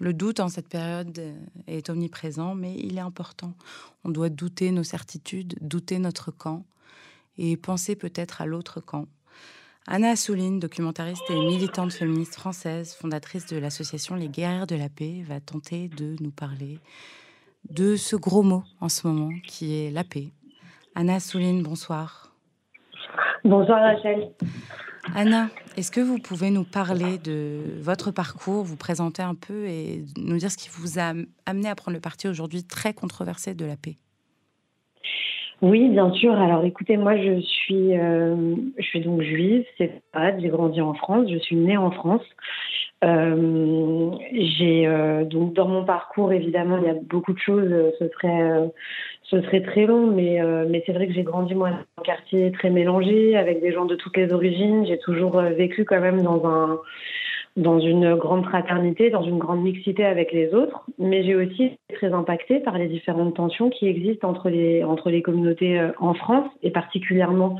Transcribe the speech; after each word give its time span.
Le 0.00 0.14
doute 0.14 0.40
en 0.40 0.48
cette 0.48 0.68
période 0.68 1.20
est 1.66 1.90
omniprésent, 1.90 2.54
mais 2.54 2.74
il 2.74 2.96
est 2.96 3.02
important. 3.02 3.52
On 4.04 4.08
doit 4.08 4.30
douter 4.30 4.70
nos 4.72 4.82
certitudes, 4.82 5.56
douter 5.60 5.98
notre 5.98 6.30
camp 6.30 6.64
et 7.36 7.58
penser 7.58 7.96
peut-être 7.96 8.40
à 8.40 8.46
l'autre 8.46 8.80
camp. 8.80 9.06
Anna 9.86 10.10
Assouline, 10.10 10.58
documentariste 10.58 11.28
et 11.28 11.34
militante 11.34 11.92
féministe 11.92 12.34
française, 12.34 12.94
fondatrice 12.94 13.46
de 13.46 13.58
l'association 13.58 14.14
Les 14.14 14.28
Guerrières 14.28 14.66
de 14.66 14.76
la 14.76 14.88
Paix, 14.88 15.22
va 15.26 15.38
tenter 15.38 15.88
de 15.88 16.16
nous 16.20 16.30
parler 16.30 16.78
de 17.68 17.94
ce 17.96 18.16
gros 18.16 18.42
mot 18.42 18.64
en 18.80 18.88
ce 18.88 19.06
moment 19.06 19.30
qui 19.46 19.84
est 19.84 19.90
la 19.90 20.04
paix. 20.04 20.32
Anna 20.94 21.16
Assouline, 21.16 21.62
bonsoir. 21.62 22.32
Bonsoir 23.44 23.80
Rachel. 23.80 24.32
Anna, 25.14 25.48
est-ce 25.76 25.90
que 25.90 26.00
vous 26.00 26.18
pouvez 26.18 26.50
nous 26.50 26.64
parler 26.64 27.18
de 27.18 27.60
votre 27.80 28.10
parcours, 28.10 28.64
vous 28.64 28.76
présenter 28.76 29.22
un 29.22 29.34
peu 29.34 29.66
et 29.66 30.04
nous 30.16 30.36
dire 30.36 30.50
ce 30.50 30.56
qui 30.56 30.68
vous 30.70 30.98
a 30.98 31.12
amené 31.46 31.68
à 31.68 31.74
prendre 31.74 31.96
le 31.96 32.00
parti 32.00 32.28
aujourd'hui 32.28 32.64
très 32.64 32.92
controversé 32.92 33.54
de 33.54 33.64
la 33.64 33.76
paix? 33.76 33.96
Oui, 35.62 35.88
bien 35.90 36.10
sûr. 36.12 36.32
Alors 36.32 36.64
écoutez, 36.64 36.96
moi 36.96 37.16
je 37.16 37.40
suis, 37.40 37.98
euh, 37.98 38.54
je 38.78 38.84
suis 38.84 39.00
donc 39.00 39.20
juive, 39.20 39.64
c'est 39.76 40.02
pas, 40.12 40.38
j'ai 40.38 40.48
grandi 40.48 40.80
en 40.80 40.94
France, 40.94 41.28
je 41.30 41.38
suis 41.38 41.56
née 41.56 41.76
en 41.76 41.90
France. 41.90 42.22
Euh, 43.02 44.10
j'ai 44.32 44.86
euh, 44.86 45.24
donc 45.24 45.54
dans 45.54 45.66
mon 45.66 45.86
parcours 45.86 46.34
évidemment 46.34 46.76
il 46.76 46.84
y 46.84 46.90
a 46.90 46.94
beaucoup 46.94 47.32
de 47.32 47.38
choses, 47.38 47.72
ce 47.98 48.08
serait 48.08 48.70
ce 49.22 49.40
serait 49.40 49.62
très 49.62 49.86
long, 49.86 50.06
mais 50.06 50.40
mais 50.68 50.82
c'est 50.84 50.92
vrai 50.92 51.06
que 51.06 51.14
j'ai 51.14 51.22
grandi 51.22 51.54
moi 51.54 51.70
dans 51.70 51.76
un 51.76 52.02
quartier 52.04 52.52
très 52.52 52.70
mélangé 52.70 53.36
avec 53.36 53.60
des 53.60 53.72
gens 53.72 53.86
de 53.86 53.94
toutes 53.94 54.16
les 54.16 54.32
origines. 54.32 54.84
J'ai 54.86 54.98
toujours 54.98 55.40
vécu 55.40 55.84
quand 55.84 56.00
même 56.00 56.22
dans 56.22 56.46
un 56.46 56.80
dans 57.56 57.80
une 57.80 58.14
grande 58.14 58.44
fraternité, 58.44 59.10
dans 59.10 59.22
une 59.22 59.38
grande 59.38 59.62
mixité 59.62 60.04
avec 60.04 60.32
les 60.32 60.54
autres, 60.54 60.84
mais 60.98 61.24
j'ai 61.24 61.34
aussi 61.34 61.64
été 61.64 61.78
très 61.94 62.12
impactée 62.12 62.60
par 62.60 62.78
les 62.78 62.86
différentes 62.86 63.34
tensions 63.34 63.70
qui 63.70 63.86
existent 63.88 64.28
entre 64.28 64.48
les, 64.48 64.84
entre 64.84 65.10
les 65.10 65.20
communautés 65.22 65.78
euh, 65.78 65.90
en 65.98 66.14
France, 66.14 66.48
et 66.62 66.70
particulièrement 66.70 67.56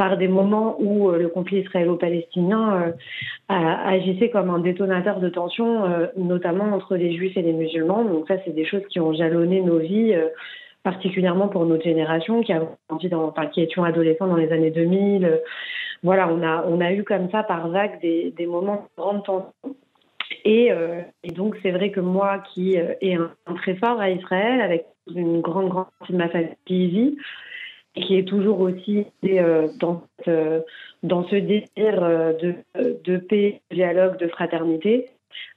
par 0.00 0.16
des 0.16 0.28
moments 0.28 0.76
où 0.80 1.10
euh, 1.10 1.18
le 1.18 1.28
conflit 1.28 1.58
israélo-palestinien 1.60 2.94
euh, 3.50 3.52
agissait 3.84 4.30
comme 4.30 4.48
un 4.48 4.58
détonateur 4.58 5.20
de 5.20 5.28
tensions, 5.28 5.84
notamment 6.16 6.72
entre 6.74 6.96
les 6.96 7.14
juifs 7.14 7.36
et 7.36 7.42
les 7.42 7.52
musulmans. 7.52 8.04
Donc 8.04 8.26
ça, 8.26 8.36
c'est 8.44 8.54
des 8.54 8.64
choses 8.64 8.86
qui 8.88 8.98
ont 8.98 9.12
jalonné 9.12 9.60
nos 9.60 9.78
vies 9.78 10.14
particulièrement 10.82 11.48
pour 11.48 11.66
notre 11.66 11.84
génération 11.84 12.42
qui 12.42 12.54
a 12.54 12.62
dans, 13.10 13.34
qui 13.52 13.60
étions 13.60 13.84
adolescents 13.84 14.28
dans 14.28 14.36
les 14.36 14.50
années 14.52 14.70
2000, 14.70 15.40
voilà, 16.02 16.28
on 16.32 16.42
a, 16.42 16.64
on 16.66 16.80
a 16.80 16.92
eu 16.92 17.04
comme 17.04 17.28
ça 17.30 17.42
par 17.42 17.68
vague 17.68 18.00
des, 18.00 18.32
des 18.36 18.46
moments 18.46 18.86
de 18.96 19.02
grande 19.02 19.24
tension. 19.24 19.52
Et, 20.44 20.72
euh, 20.72 21.00
donc, 21.34 21.56
c'est 21.62 21.70
vrai 21.70 21.90
que 21.90 22.00
moi, 22.00 22.42
qui 22.52 22.78
euh, 22.78 22.94
ai 23.00 23.14
un, 23.14 23.30
très 23.56 23.74
fort 23.76 24.00
à 24.00 24.10
Israël, 24.10 24.60
avec 24.60 24.86
une 25.14 25.40
grande, 25.40 25.68
grande 25.68 25.86
partie 25.98 26.12
de 26.12 26.18
ma 26.18 26.28
famille 26.28 26.56
et 26.68 27.16
qui 27.94 28.16
est 28.16 28.24
toujours 28.24 28.60
aussi 28.60 29.06
euh, 29.24 29.68
dans, 29.80 30.02
euh, 30.28 30.60
dans 31.02 31.26
ce 31.28 31.36
désir 31.36 32.02
euh, 32.02 32.32
de, 32.34 32.54
de 33.04 33.16
paix, 33.16 33.60
de 33.70 33.76
dialogue, 33.76 34.18
de 34.18 34.28
fraternité, 34.28 35.08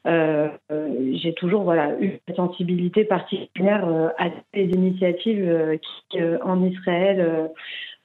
euh, 0.06 0.48
j'ai 1.14 1.34
toujours 1.34 1.64
voilà 1.64 1.92
eu 2.00 2.20
une 2.28 2.36
sensibilité 2.36 3.06
particulière 3.06 3.88
à 4.18 4.30
ces 4.54 4.66
initiatives 4.66 5.80
qui 6.12 6.20
en 6.44 6.64
Israël 6.64 7.50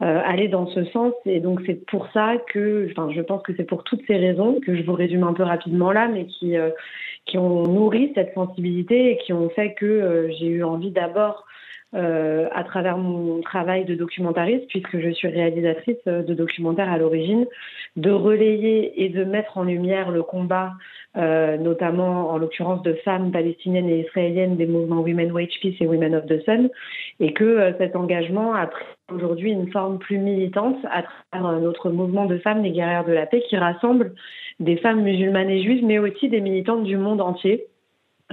aller 0.00 0.48
dans 0.48 0.66
ce 0.68 0.84
sens. 0.86 1.12
Et 1.26 1.40
donc 1.40 1.60
c'est 1.66 1.84
pour 1.86 2.08
ça 2.12 2.36
que, 2.52 2.88
enfin, 2.90 3.12
je 3.14 3.20
pense 3.20 3.42
que 3.42 3.52
c'est 3.54 3.64
pour 3.64 3.84
toutes 3.84 4.00
ces 4.06 4.16
raisons 4.16 4.60
que 4.64 4.76
je 4.76 4.82
vous 4.82 4.94
résume 4.94 5.24
un 5.24 5.34
peu 5.34 5.42
rapidement 5.42 5.92
là, 5.92 6.08
mais 6.08 6.24
qui 6.26 6.54
qui 7.26 7.36
ont 7.36 7.64
nourri 7.64 8.12
cette 8.14 8.32
sensibilité 8.32 9.12
et 9.12 9.16
qui 9.18 9.34
ont 9.34 9.50
fait 9.50 9.74
que 9.74 10.30
j'ai 10.38 10.46
eu 10.46 10.64
envie 10.64 10.90
d'abord 10.90 11.44
euh, 11.94 12.48
à 12.54 12.64
travers 12.64 12.98
mon 12.98 13.40
travail 13.40 13.84
de 13.84 13.94
documentariste, 13.94 14.66
puisque 14.68 14.98
je 14.98 15.10
suis 15.10 15.28
réalisatrice 15.28 15.96
euh, 16.06 16.22
de 16.22 16.34
documentaires 16.34 16.90
à 16.90 16.98
l'origine, 16.98 17.46
de 17.96 18.10
relayer 18.10 19.04
et 19.04 19.08
de 19.08 19.24
mettre 19.24 19.58
en 19.58 19.64
lumière 19.64 20.10
le 20.10 20.22
combat, 20.22 20.72
euh, 21.16 21.56
notamment 21.56 22.30
en 22.30 22.38
l'occurrence 22.38 22.82
de 22.82 22.92
femmes 22.92 23.32
palestiniennes 23.32 23.88
et 23.88 24.00
israéliennes 24.00 24.56
des 24.56 24.66
mouvements 24.66 25.00
Women 25.00 25.32
Wage 25.32 25.58
Peace 25.60 25.76
et 25.80 25.86
Women 25.86 26.14
of 26.14 26.26
the 26.26 26.44
Sun, 26.44 26.68
et 27.18 27.32
que 27.32 27.44
euh, 27.44 27.72
cet 27.78 27.96
engagement 27.96 28.54
a 28.54 28.66
pris 28.66 28.84
aujourd'hui 29.12 29.50
une 29.50 29.72
forme 29.72 29.98
plus 29.98 30.18
militante 30.18 30.76
à 30.90 31.02
travers 31.32 31.58
notre 31.60 31.90
mouvement 31.90 32.26
de 32.26 32.38
femmes, 32.38 32.62
les 32.62 32.72
guerrières 32.72 33.06
de 33.06 33.12
la 33.12 33.26
paix, 33.26 33.42
qui 33.48 33.56
rassemble 33.56 34.12
des 34.60 34.76
femmes 34.76 35.02
musulmanes 35.02 35.50
et 35.50 35.62
juives, 35.62 35.84
mais 35.84 35.98
aussi 35.98 36.28
des 36.28 36.40
militantes 36.42 36.84
du 36.84 36.98
monde 36.98 37.22
entier, 37.22 37.66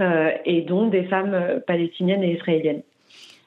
euh, 0.02 0.32
et 0.44 0.62
dont 0.62 0.88
des 0.88 1.06
femmes 1.06 1.62
palestiniennes 1.66 2.24
et 2.24 2.34
israéliennes. 2.34 2.84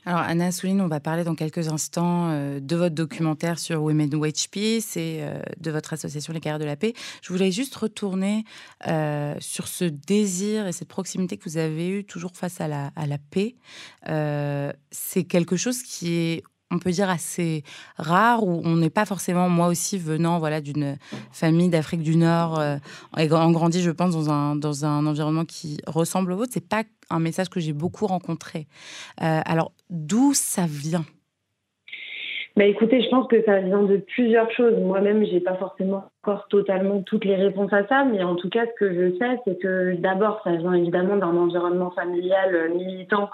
Alors, 0.06 0.20
Anna 0.20 0.52
Souline, 0.52 0.80
on 0.80 0.88
va 0.88 1.00
parler 1.00 1.24
dans 1.24 1.34
quelques 1.34 1.68
instants 1.68 2.30
euh, 2.30 2.60
de 2.60 2.76
votre 2.76 2.94
documentaire 2.94 3.58
sur 3.58 3.82
Women 3.82 4.14
Wage 4.14 4.48
Peace 4.50 4.96
et 4.96 5.18
euh, 5.20 5.40
de 5.58 5.70
votre 5.70 5.92
association 5.92 6.32
Les 6.32 6.40
Carrières 6.40 6.58
de 6.60 6.64
la 6.64 6.76
Paix. 6.76 6.94
Je 7.20 7.32
voulais 7.32 7.50
juste 7.50 7.74
retourner 7.74 8.44
euh, 8.86 9.34
sur 9.40 9.68
ce 9.68 9.84
désir 9.84 10.66
et 10.66 10.72
cette 10.72 10.88
proximité 10.88 11.36
que 11.36 11.44
vous 11.44 11.58
avez 11.58 11.88
eue 11.88 12.04
toujours 12.04 12.32
face 12.34 12.60
à 12.60 12.68
la, 12.68 13.18
paix. 13.30 13.56
C'est 14.90 15.24
quelque 15.24 15.56
chose 15.56 15.82
qui 15.82 16.14
est 16.14 16.42
on 16.70 16.78
peut 16.78 16.90
dire 16.90 17.08
assez 17.08 17.62
rare 17.96 18.44
où 18.44 18.60
on 18.64 18.76
n'est 18.76 18.90
pas 18.90 19.04
forcément 19.04 19.48
moi 19.48 19.68
aussi 19.68 19.98
venant 19.98 20.38
voilà 20.38 20.60
d'une 20.60 20.96
famille 21.32 21.68
d'Afrique 21.68 22.02
du 22.02 22.16
Nord 22.16 22.58
euh, 22.60 22.76
en 23.16 23.50
grandi 23.50 23.82
je 23.82 23.90
pense 23.90 24.12
dans 24.12 24.30
un 24.30 24.56
dans 24.56 24.84
un 24.84 25.06
environnement 25.06 25.44
qui 25.44 25.78
ressemble 25.86 26.32
au 26.32 26.36
vôtre. 26.36 26.52
C'est 26.52 26.68
pas 26.68 26.82
un 27.10 27.20
message 27.20 27.48
que 27.48 27.60
j'ai 27.60 27.72
beaucoup 27.72 28.06
rencontré. 28.06 28.66
Euh, 29.22 29.40
alors 29.44 29.72
d'où 29.90 30.32
ça 30.34 30.64
vient? 30.66 31.04
Bah 32.56 32.64
écoutez, 32.64 33.00
je 33.02 33.08
pense 33.08 33.28
que 33.28 33.40
ça 33.44 33.60
vient 33.60 33.84
de 33.84 33.98
plusieurs 33.98 34.50
choses. 34.50 34.76
Moi-même, 34.80 35.24
j'ai 35.24 35.38
pas 35.38 35.54
forcément 35.54 36.10
encore 36.24 36.48
totalement 36.48 37.02
toutes 37.02 37.24
les 37.24 37.36
réponses 37.36 37.72
à 37.72 37.86
ça, 37.86 38.04
mais 38.04 38.24
en 38.24 38.34
tout 38.34 38.48
cas, 38.48 38.66
ce 38.66 38.72
que 38.80 38.92
je 38.92 39.16
sais, 39.16 39.40
c'est 39.44 39.60
que 39.60 39.94
d'abord, 39.94 40.40
ça 40.42 40.50
vient 40.56 40.72
évidemment 40.72 41.16
d'un 41.16 41.36
environnement 41.36 41.92
familial 41.92 42.54
euh, 42.56 42.74
militant 42.74 43.30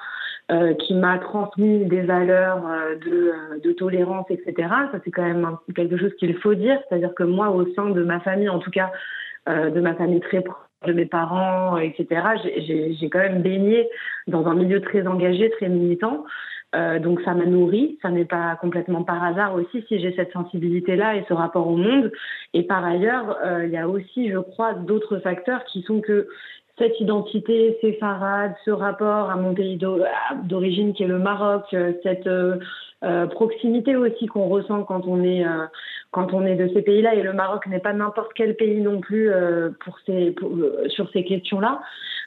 euh, 0.51 0.75
qui 0.75 0.93
m'a 0.93 1.19
transmis 1.19 1.87
des 1.87 2.03
valeurs 2.03 2.67
euh, 2.67 2.97
de, 2.97 3.33
euh, 3.33 3.59
de, 3.63 3.73
tolérance, 3.73 4.27
etc. 4.29 4.69
Ça, 4.93 4.99
c'est 5.03 5.11
quand 5.11 5.23
même 5.23 5.57
quelque 5.75 5.97
chose 5.97 6.13
qu'il 6.19 6.37
faut 6.37 6.55
dire. 6.55 6.79
C'est-à-dire 6.87 7.15
que 7.15 7.23
moi, 7.23 7.49
au 7.49 7.67
sein 7.75 7.89
de 7.89 8.03
ma 8.03 8.21
famille, 8.21 8.51
en 8.51 8.59
tout 8.59 8.71
cas, 8.71 8.93
euh, 9.49 9.71
de 9.71 9.81
ma 9.81 9.95
famille 9.95 10.21
très 10.21 10.43
proche, 10.43 10.59
de 10.87 10.93
mes 10.93 11.07
parents, 11.07 11.79
etc., 11.79 12.07
j'ai 12.59 13.09
quand 13.09 13.21
même 13.21 13.41
baigné 13.41 13.89
dans 14.27 14.47
un 14.47 14.55
milieu 14.55 14.83
très 14.83 15.07
engagé, 15.07 15.49
très 15.51 15.71
militant. 15.71 16.27
Euh, 16.75 16.99
donc 16.99 17.23
ça 17.23 17.33
m'a 17.33 17.47
nourri, 17.47 17.99
ça 18.03 18.11
n'est 18.11 18.25
pas 18.25 18.57
complètement 18.61 19.05
par 19.05 19.23
hasard 19.23 19.55
aussi 19.55 19.85
si 19.87 20.01
j'ai 20.01 20.13
cette 20.15 20.33
sensibilité-là 20.33 21.17
et 21.17 21.25
ce 21.27 21.33
rapport 21.33 21.69
au 21.69 21.77
monde. 21.77 22.13
Et 22.53 22.65
par 22.65 22.85
ailleurs, 22.85 23.39
il 23.63 23.71
y 23.71 23.79
a 23.79 23.89
aussi, 23.89 24.31
je 24.31 24.39
crois, 24.39 24.75
d'autres 24.75 25.21
facteurs 25.21 25.65
qui 25.65 25.83
sont 25.83 26.01
que 26.03 26.29
cette 26.79 26.99
identité 27.01 27.79
séfarade, 27.81 28.55
ce 28.65 28.71
rapport 28.71 29.31
à 29.31 29.37
mon 29.37 29.55
pays 29.55 29.79
d'origine 30.45 30.93
qui 30.93 31.05
est 31.05 31.09
le 31.09 31.19
Maroc, 31.19 31.63
euh, 31.73 31.93
cette 32.03 32.27
euh, 32.27 32.57
euh, 33.05 33.27
proximité 33.27 33.95
aussi 33.97 34.27
qu'on 34.27 34.49
ressent 34.49 34.83
quand 34.83 35.07
on 35.07 35.23
est 35.23 35.45
quand 36.11 36.33
on 36.33 36.47
est 36.47 36.57
de 36.57 36.69
ces 36.73 36.83
pays-là. 36.83 37.15
Et 37.15 37.23
le 37.23 37.33
Maroc 37.33 37.67
n'est 37.67 37.81
pas 37.81 37.93
n'importe 37.93 38.33
quel 38.35 38.57
pays 38.57 38.81
non 38.81 39.01
plus 39.01 39.31
pour 39.85 39.99
ces 40.07 40.35
sur 40.89 41.11
ces 41.11 41.25
questions-là. 41.25 41.83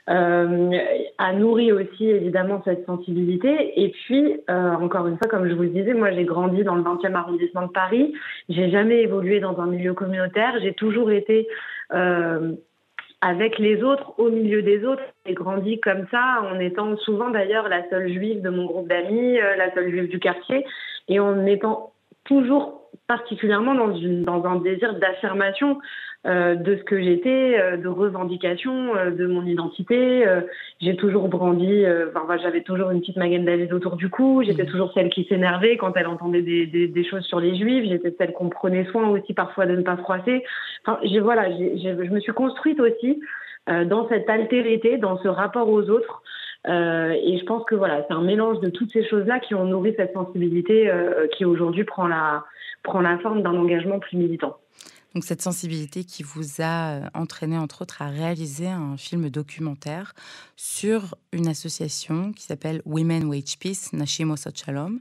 A 0.05 1.33
nourri 1.33 1.71
aussi 1.71 2.07
évidemment 2.07 2.61
cette 2.63 2.85
sensibilité. 2.85 3.81
Et 3.81 3.89
puis 3.89 4.39
encore 4.47 5.07
une 5.07 5.17
fois 5.17 5.27
comme 5.29 5.49
je 5.49 5.55
vous 5.55 5.63
le 5.63 5.69
disais 5.69 5.95
moi 5.95 6.11
j'ai 6.11 6.25
grandi 6.25 6.63
dans 6.63 6.75
le 6.75 6.83
20e 6.83 7.15
arrondissement 7.15 7.65
de 7.65 7.71
Paris. 7.71 8.13
J'ai 8.49 8.69
jamais 8.69 9.01
évolué 9.01 9.39
dans 9.39 9.59
un 9.59 9.65
milieu 9.65 9.95
communautaire. 9.95 10.59
J'ai 10.61 10.73
toujours 10.73 11.09
été 11.09 11.47
avec 13.21 13.57
les 13.57 13.83
autres, 13.83 14.13
au 14.19 14.29
milieu 14.29 14.61
des 14.61 14.85
autres. 14.85 15.03
J'ai 15.25 15.33
grandi 15.33 15.79
comme 15.79 16.05
ça, 16.11 16.41
en 16.51 16.59
étant 16.59 16.95
souvent 16.97 17.29
d'ailleurs 17.29 17.67
la 17.67 17.87
seule 17.89 18.11
juive 18.11 18.41
de 18.41 18.49
mon 18.49 18.65
groupe 18.65 18.87
d'amis, 18.87 19.39
euh, 19.39 19.55
la 19.55 19.73
seule 19.73 19.89
juive 19.89 20.09
du 20.09 20.19
quartier, 20.19 20.65
et 21.07 21.19
en 21.19 21.45
étant 21.45 21.93
toujours 22.25 22.86
particulièrement 23.07 23.75
dans, 23.75 23.95
une, 23.95 24.23
dans 24.23 24.43
un 24.45 24.57
désir 24.57 24.97
d'affirmation 24.99 25.77
euh, 26.25 26.55
de 26.55 26.75
ce 26.75 26.83
que 26.83 27.01
j'étais, 27.01 27.57
euh, 27.57 27.77
de 27.77 27.87
revendication 27.87 28.95
euh, 28.95 29.11
de 29.11 29.27
mon 29.27 29.45
identité. 29.45 30.25
J'ai 30.81 30.95
toujours 30.95 31.29
brandi, 31.29 31.85
enfin, 32.13 32.37
j'avais 32.41 32.61
toujours 32.61 32.89
une 32.89 32.99
petite 32.99 33.17
David 33.17 33.71
autour 33.71 33.95
du 33.95 34.09
cou. 34.09 34.43
J'étais 34.45 34.63
mmh. 34.63 34.67
toujours 34.67 34.91
celle 34.93 35.09
qui 35.09 35.25
s'énervait 35.25 35.77
quand 35.77 35.95
elle 35.95 36.07
entendait 36.07 36.41
des, 36.41 36.65
des, 36.65 36.87
des, 36.87 37.03
choses 37.05 37.23
sur 37.23 37.39
les 37.39 37.55
Juifs. 37.57 37.87
J'étais 37.87 38.13
celle 38.17 38.33
qu'on 38.33 38.49
prenait 38.49 38.85
soin 38.85 39.07
aussi 39.09 39.33
parfois 39.33 39.65
de 39.65 39.75
ne 39.75 39.83
pas 39.83 39.97
froisser. 39.97 40.43
Enfin, 40.85 40.99
j'ai, 41.03 41.19
voilà, 41.19 41.49
j'ai, 41.51 41.77
j'ai, 41.77 41.95
je 41.95 42.11
me 42.11 42.19
suis 42.19 42.33
construite 42.33 42.79
aussi 42.79 43.21
dans 43.85 44.07
cette 44.07 44.29
altérité, 44.29 44.97
dans 44.97 45.17
ce 45.17 45.27
rapport 45.27 45.69
aux 45.69 45.89
autres. 45.89 46.21
Euh, 46.67 47.11
et 47.11 47.37
je 47.37 47.45
pense 47.45 47.63
que 47.65 47.75
voilà, 47.75 48.05
c'est 48.07 48.13
un 48.13 48.21
mélange 48.21 48.59
de 48.59 48.69
toutes 48.69 48.91
ces 48.91 49.07
choses-là 49.07 49.39
qui 49.39 49.55
ont 49.55 49.65
nourri 49.65 49.93
cette 49.97 50.13
sensibilité 50.13 50.89
euh, 50.89 51.27
qui 51.35 51.45
aujourd'hui 51.45 51.83
prend 51.83 52.07
la, 52.07 52.43
prend 52.83 53.01
la 53.01 53.17
forme 53.19 53.41
d'un 53.41 53.55
engagement 53.55 53.99
plus 53.99 54.17
militant. 54.17 54.57
Donc 55.17 55.23
cette 55.23 55.41
sensibilité 55.41 56.03
qui 56.03 56.21
vous 56.21 56.61
a 56.61 56.91
euh, 56.91 57.01
entraîné 57.13 57.57
entre 57.57 57.81
autres 57.81 58.03
à 58.03 58.07
réaliser 58.09 58.67
un 58.67 58.97
film 58.97 59.31
documentaire 59.31 60.13
sur 60.55 61.15
une 61.31 61.47
association 61.47 62.33
qui 62.33 62.43
s'appelle 62.43 62.81
Women 62.85 63.25
Wage 63.25 63.57
Peace, 63.59 63.93
Nashimo 63.93 64.35
Sochalom. 64.35 64.99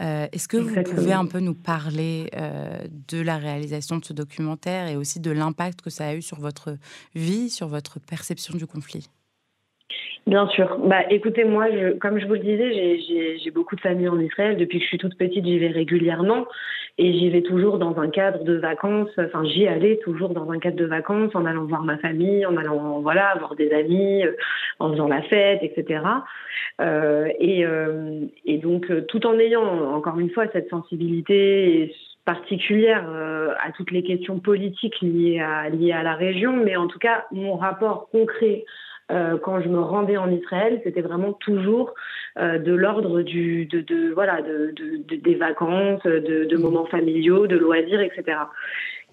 Euh, 0.00 0.28
est-ce 0.30 0.46
que 0.46 0.56
vous 0.56 0.82
pouvez 0.84 1.12
un 1.12 1.26
peu 1.26 1.40
nous 1.40 1.54
parler 1.54 2.30
euh, 2.36 2.78
de 3.08 3.20
la 3.20 3.38
réalisation 3.38 3.96
de 3.96 4.04
ce 4.04 4.12
documentaire 4.12 4.88
et 4.88 4.96
aussi 4.96 5.20
de 5.20 5.30
l'impact 5.30 5.82
que 5.82 5.90
ça 5.90 6.06
a 6.06 6.14
eu 6.14 6.22
sur 6.22 6.38
votre 6.38 6.76
vie, 7.14 7.50
sur 7.50 7.66
votre 7.66 7.98
perception 7.98 8.56
du 8.56 8.66
conflit? 8.66 9.08
Bien 10.26 10.48
sûr. 10.48 10.78
Bah, 10.78 11.02
écoutez, 11.08 11.44
moi, 11.44 11.70
je, 11.70 11.92
comme 11.98 12.18
je 12.18 12.26
vous 12.26 12.32
le 12.32 12.40
disais, 12.40 12.98
j'ai 13.38 13.50
beaucoup 13.52 13.76
de 13.76 13.80
familles 13.80 14.08
en 14.08 14.18
Israël. 14.18 14.56
Depuis 14.56 14.78
que 14.78 14.82
je 14.82 14.88
suis 14.88 14.98
toute 14.98 15.16
petite, 15.16 15.44
j'y 15.44 15.56
vais 15.60 15.68
régulièrement 15.68 16.46
et 16.98 17.12
j'y 17.12 17.30
vais 17.30 17.42
toujours 17.42 17.78
dans 17.78 17.96
un 18.00 18.08
cadre 18.08 18.42
de 18.42 18.54
vacances. 18.54 19.10
Enfin, 19.18 19.44
j'y 19.44 19.68
allais 19.68 19.98
toujours 20.02 20.30
dans 20.30 20.50
un 20.50 20.58
cadre 20.58 20.76
de 20.76 20.84
vacances, 20.84 21.32
en 21.36 21.44
allant 21.46 21.64
voir 21.66 21.84
ma 21.84 21.96
famille, 21.98 22.44
en 22.44 22.56
allant 22.56 23.00
voilà 23.02 23.36
voir 23.38 23.54
des 23.54 23.70
amis, 23.70 24.24
euh, 24.26 24.32
en 24.80 24.90
faisant 24.90 25.06
la 25.06 25.22
fête, 25.22 25.60
etc. 25.62 26.00
Euh, 26.80 27.28
et, 27.38 27.64
euh, 27.64 28.22
et, 28.46 28.58
donc, 28.58 28.90
euh, 28.90 29.02
tout 29.02 29.24
en 29.26 29.38
ayant 29.38 29.94
encore 29.94 30.18
une 30.18 30.30
fois 30.30 30.46
cette 30.52 30.68
sensibilité 30.70 31.94
particulière 32.24 33.06
euh, 33.08 33.54
à 33.64 33.70
toutes 33.70 33.92
les 33.92 34.02
questions 34.02 34.40
politiques 34.40 35.00
liées 35.00 35.38
à, 35.38 35.68
liées 35.68 35.92
à 35.92 36.02
la 36.02 36.14
région, 36.14 36.52
mais 36.52 36.74
en 36.74 36.88
tout 36.88 36.98
cas, 36.98 37.26
mon 37.30 37.54
rapport 37.54 38.08
concret 38.10 38.64
euh, 39.12 39.38
quand 39.38 39.60
je 39.60 39.68
me 39.68 39.78
rendais 39.78 40.16
en 40.16 40.30
Israël, 40.30 40.80
c'était 40.82 41.00
vraiment 41.00 41.32
toujours 41.32 41.94
euh, 42.38 42.58
de 42.58 42.72
l'ordre 42.72 43.22
du, 43.22 43.66
de, 43.66 44.12
voilà, 44.12 44.42
de, 44.42 44.72
de, 44.74 45.14
des 45.14 45.34
vacances, 45.36 46.02
de, 46.02 46.56
moments 46.56 46.86
familiaux, 46.86 47.46
de 47.46 47.56
loisirs, 47.56 48.00
etc. 48.00 48.38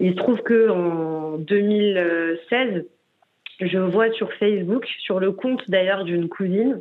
Il 0.00 0.12
se 0.12 0.16
trouve 0.16 0.42
que 0.42 0.68
en 0.68 1.38
2016, 1.38 2.84
je 3.60 3.78
vois 3.78 4.10
sur 4.12 4.32
Facebook, 4.32 4.84
sur 4.98 5.20
le 5.20 5.30
compte 5.30 5.62
d'ailleurs 5.70 6.02
d'une 6.02 6.28
cousine, 6.28 6.80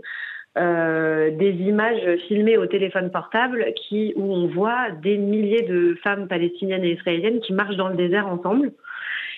euh, 0.58 1.30
des 1.30 1.52
images 1.52 2.18
filmées 2.28 2.58
au 2.58 2.66
téléphone 2.66 3.12
portable 3.12 3.66
qui, 3.76 4.14
où 4.16 4.34
on 4.34 4.48
voit 4.48 4.90
des 5.04 5.18
milliers 5.18 5.64
de 5.64 5.96
femmes 6.04 6.28
palestiniennes 6.28 6.84
et 6.84 6.94
israéliennes 6.94 7.42
qui 7.42 7.54
marchent 7.54 7.76
dans 7.76 7.90
le 7.90 7.96
désert 7.96 8.28
ensemble. 8.28 8.72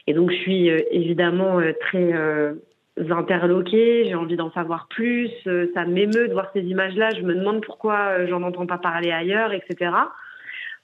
Et 0.07 0.13
donc 0.13 0.31
je 0.31 0.37
suis 0.37 0.67
évidemment 0.69 1.59
très 1.81 2.13
interloquée, 2.97 4.05
j'ai 4.05 4.15
envie 4.15 4.37
d'en 4.37 4.51
savoir 4.51 4.87
plus, 4.87 5.29
euh, 5.47 5.69
ça 5.73 5.85
m'émeut 5.85 6.27
de 6.27 6.33
voir 6.33 6.49
ces 6.53 6.61
images-là, 6.61 7.09
je 7.11 7.21
me 7.21 7.35
demande 7.35 7.63
pourquoi 7.65 8.17
euh, 8.19 8.27
j'en 8.27 8.41
entends 8.43 8.65
pas 8.65 8.77
parler 8.77 9.11
ailleurs, 9.11 9.51
etc. 9.53 9.91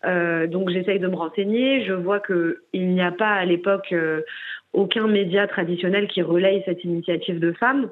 Euh, 0.04 0.48
donc 0.48 0.70
j'essaye 0.70 1.00
de 1.00 1.08
me 1.08 1.16
renseigner, 1.16 1.86
je 1.86 1.94
vois 1.94 2.20
qu'il 2.20 2.56
n'y 2.74 3.02
a 3.02 3.12
pas 3.12 3.32
à 3.32 3.46
l'époque 3.46 3.94
euh, 3.94 4.22
aucun 4.74 5.08
média 5.08 5.48
traditionnel 5.48 6.08
qui 6.08 6.22
relaye 6.22 6.64
cette 6.66 6.84
initiative 6.84 7.40
de 7.40 7.52
femmes. 7.54 7.90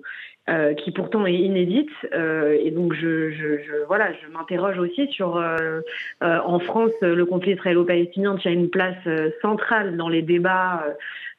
Euh, 0.49 0.73
qui 0.73 0.89
pourtant 0.91 1.27
est 1.27 1.35
inédite. 1.35 1.91
Euh, 2.11 2.57
et 2.59 2.71
donc, 2.71 2.93
je, 2.93 3.29
je, 3.29 3.57
je 3.59 3.85
voilà, 3.87 4.11
je 4.13 4.31
m'interroge 4.31 4.79
aussi 4.79 5.07
sur, 5.11 5.37
euh, 5.37 5.81
en 6.21 6.57
France, 6.57 6.91
le 7.01 7.23
conflit 7.25 7.51
israélo-palestinien 7.51 8.35
tient 8.37 8.51
une 8.51 8.69
place 8.71 8.97
centrale 9.43 9.95
dans 9.95 10.09
les 10.09 10.23
débats 10.23 10.83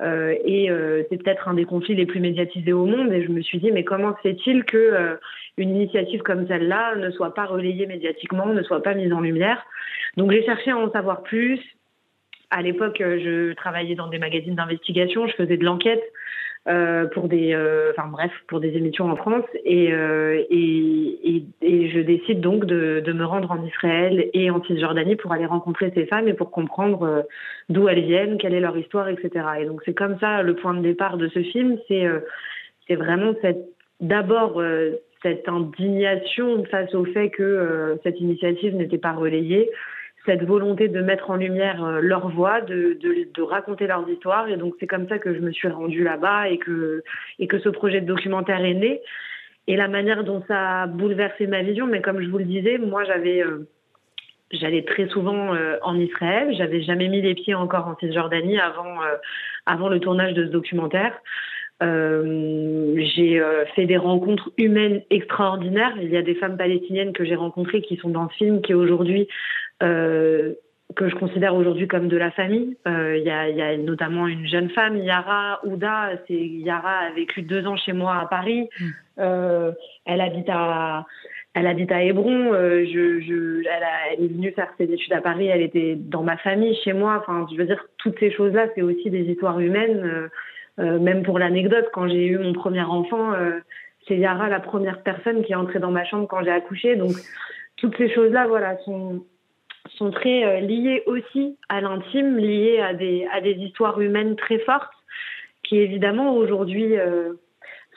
et 0.01 0.71
c'est 1.11 1.23
peut-être 1.23 1.49
un 1.49 1.55
des 1.55 1.65
conflits 1.65 1.97
les 1.97 2.07
plus 2.07 2.21
médiatisés 2.21 2.73
au 2.73 2.87
monde. 2.87 3.13
Et 3.13 3.25
je 3.25 3.31
me 3.31 3.41
suis 3.41 3.59
dit, 3.59 3.73
mais 3.73 3.83
comment 3.83 4.15
se 4.17 4.21
fait-il 4.21 4.65
que 4.65 5.19
une 5.57 5.71
initiative 5.71 6.23
comme 6.23 6.47
celle-là 6.47 6.95
ne 6.97 7.11
soit 7.11 7.35
pas 7.35 7.47
relayée 7.47 7.87
médiatiquement, 7.87 8.47
ne 8.47 8.63
soit 8.63 8.83
pas 8.83 8.95
mise 8.95 9.13
en 9.13 9.21
lumière? 9.21 9.65
Donc, 10.17 10.31
j'ai 10.31 10.45
cherché 10.45 10.71
à 10.71 10.79
en 10.79 10.91
savoir 10.93 11.23
plus. 11.23 11.59
À 12.51 12.63
l'époque, 12.63 12.99
je 13.01 13.55
travaillais 13.55 13.95
dans 13.97 14.09
des 14.09 14.19
magazines 14.19 14.55
d'investigation, 14.55 15.27
je 15.27 15.35
faisais 15.35 15.57
de 15.57 15.65
l'enquête. 15.65 16.03
Euh, 16.69 17.07
pour 17.07 17.29
des, 17.29 17.55
euh, 17.55 17.91
enfin 17.97 18.07
bref, 18.09 18.31
pour 18.47 18.61
des 18.61 18.77
émissions 18.77 19.11
en 19.11 19.17
France. 19.17 19.47
Et, 19.65 19.95
euh, 19.95 20.45
et, 20.51 21.47
et, 21.63 21.89
je 21.89 22.01
décide 22.01 22.43
donc 22.43 22.67
de, 22.67 23.01
de, 23.01 23.13
me 23.15 23.25
rendre 23.25 23.51
en 23.51 23.65
Israël 23.65 24.29
et 24.35 24.51
en 24.51 24.63
Cisjordanie 24.65 25.17
pour 25.17 25.33
aller 25.33 25.47
rencontrer 25.47 25.91
ces 25.95 26.05
femmes 26.05 26.29
et 26.29 26.35
pour 26.35 26.51
comprendre 26.51 27.27
d'où 27.71 27.89
elles 27.89 28.03
viennent, 28.03 28.37
quelle 28.37 28.53
est 28.53 28.61
leur 28.61 28.77
histoire, 28.77 29.09
etc. 29.09 29.47
Et 29.61 29.65
donc 29.65 29.81
c'est 29.87 29.95
comme 29.95 30.19
ça 30.19 30.43
le 30.43 30.55
point 30.55 30.75
de 30.75 30.83
départ 30.83 31.17
de 31.17 31.29
ce 31.29 31.43
film. 31.43 31.79
C'est 31.89 32.07
c'est 32.87 32.97
vraiment 32.97 33.33
cette 33.41 33.65
d'abord 34.01 34.63
cette 35.23 35.49
indignation 35.49 36.63
face 36.67 36.95
au 36.95 37.07
fait 37.07 37.31
que 37.31 37.99
cette 38.03 38.21
initiative 38.21 38.77
n'était 38.77 38.99
pas 38.99 39.13
relayée 39.13 39.71
cette 40.27 40.45
volonté 40.45 40.89
de 40.89 41.01
mettre 41.01 41.31
en 41.31 41.37
lumière 41.37 41.85
euh, 41.85 42.01
leur 42.01 42.29
voix, 42.29 42.61
de, 42.61 42.99
de, 43.01 43.43
raconter 43.43 43.87
leurs 43.87 44.09
histoires. 44.09 44.49
Et 44.49 44.57
donc 44.57 44.75
c'est 44.79 44.87
comme 44.87 45.09
ça 45.09 45.19
que 45.19 45.35
je 45.35 45.41
me 45.41 45.51
suis 45.51 45.69
rendue 45.69 46.05
là-bas 46.05 46.49
et 46.49 46.59
que, 46.59 47.03
et 47.39 47.47
que 47.47 47.59
ce 47.59 47.69
projet 47.69 48.01
de 48.01 48.07
documentaire 48.07 48.65
est 48.65 48.75
né. 48.75 49.01
Et 49.67 49.77
la 49.77 49.89
manière 49.89 50.25
dont 50.25 50.43
ça 50.49 50.83
a 50.83 50.87
bouleversé 50.87 51.47
ma 51.47 51.63
vision, 51.63 51.87
mais 51.87 52.01
comme 52.01 52.21
je 52.21 52.29
vous 52.29 52.39
le 52.39 52.45
disais, 52.45 52.79
moi 52.79 53.05
j'avais... 53.05 53.43
Euh, 53.43 53.69
J'allais 54.53 54.83
très 54.83 55.07
souvent 55.07 55.55
euh, 55.55 55.77
en 55.83 55.97
Israël. 55.97 56.53
J'avais 56.59 56.83
jamais 56.83 57.07
mis 57.07 57.23
les 57.23 57.37
pieds 57.37 57.55
encore 57.55 57.87
en 57.87 57.97
Cisjordanie 58.01 58.59
avant, 58.59 58.97
avant 59.65 59.89
le 59.89 60.01
tournage 60.01 60.35
de 60.35 60.45
ce 60.45 60.51
documentaire. 60.51 61.17
J'ai 61.81 63.41
fait 63.77 63.87
des 63.87 63.97
rencontres 63.97 64.51
humaines 64.59 65.03
extraordinaires. 65.11 65.95
Il 66.03 66.11
y 66.11 66.17
a 66.17 66.23
des 66.23 66.35
femmes 66.35 66.57
palestiniennes 66.57 67.13
que 67.13 67.25
j'ai 67.25 67.37
rencontrées 67.37 67.81
qui 67.81 67.97
sont 67.99 68.09
dans 68.09 68.25
le 68.25 68.29
film, 68.31 68.61
qui 68.61 68.75
aujourd'hui 68.75 69.29
que 69.81 71.09
je 71.09 71.15
considère 71.15 71.55
aujourd'hui 71.55 71.87
comme 71.87 72.09
de 72.09 72.17
la 72.17 72.31
famille. 72.31 72.77
Euh, 72.87 73.17
il 73.17 73.25
y, 73.25 73.31
a, 73.31 73.49
y, 73.49 73.63
a, 73.63 73.77
notamment 73.77 74.27
une 74.27 74.47
jeune 74.47 74.71
femme, 74.71 74.97
Yara 74.97 75.61
Ouda. 75.65 76.11
C'est 76.27 76.35
Yara 76.35 77.07
a 77.09 77.13
vécu 77.13 77.43
deux 77.43 77.67
ans 77.67 77.77
chez 77.77 77.93
moi 77.93 78.17
à 78.17 78.27
Paris. 78.27 78.69
Mm. 78.79 78.85
Euh, 79.19 79.73
elle 80.05 80.21
habite 80.21 80.49
à 80.49 81.07
elle 81.55 81.67
habite 81.67 81.91
à 81.91 82.03
Hébron. 82.03 82.53
Euh, 82.53 82.85
je, 82.85 83.21
je, 83.21 83.61
elle, 83.61 83.83
a, 83.83 84.13
elle, 84.13 84.25
est 84.25 84.29
venue 84.29 84.53
faire 84.53 84.73
ses 84.79 84.85
études 84.85 85.13
à 85.13 85.21
Paris. 85.21 85.47
Elle 85.47 85.63
était 85.63 85.97
dans 85.97 86.23
ma 86.23 86.37
famille, 86.37 86.77
chez 86.85 86.93
moi. 86.93 87.19
Enfin, 87.21 87.47
je 87.51 87.57
veux 87.57 87.67
dire, 87.67 87.85
toutes 87.99 88.19
ces 88.19 88.31
choses-là, 88.31 88.69
c'est 88.75 88.83
aussi 88.83 89.11
des 89.11 89.23
histoires 89.23 89.59
humaines. 89.59 90.29
Euh, 90.79 90.99
même 90.99 91.23
pour 91.23 91.39
l'anecdote, 91.39 91.89
quand 91.93 92.09
j'ai 92.09 92.27
eu 92.27 92.39
mon 92.39 92.53
premier 92.53 92.83
enfant, 92.83 93.33
euh, 93.33 93.59
c'est 94.07 94.17
Yara 94.17 94.49
la 94.49 94.61
première 94.61 95.03
personne 95.03 95.45
qui 95.45 95.53
est 95.53 95.57
entrée 95.57 95.79
dans 95.79 95.91
ma 95.91 96.05
chambre 96.05 96.27
quand 96.29 96.43
j'ai 96.43 96.51
accouché. 96.51 96.97
Donc 96.97 97.13
toutes 97.77 97.97
ces 97.97 98.09
choses-là, 98.13 98.47
voilà, 98.47 98.79
sont 98.79 99.25
sont 100.01 100.11
très 100.11 100.45
euh, 100.45 100.61
liées 100.61 101.03
aussi 101.07 101.59
à 101.69 101.81
l'intime, 101.81 102.39
liées 102.39 102.81
à 102.81 102.95
des 102.95 103.29
à 103.31 103.41
des 103.41 103.53
histoires 103.53 104.01
humaines 104.01 104.35
très 104.35 104.59
fortes, 104.61 104.91
qui 105.63 105.79
évidemment 105.79 106.35
aujourd'hui 106.35 106.95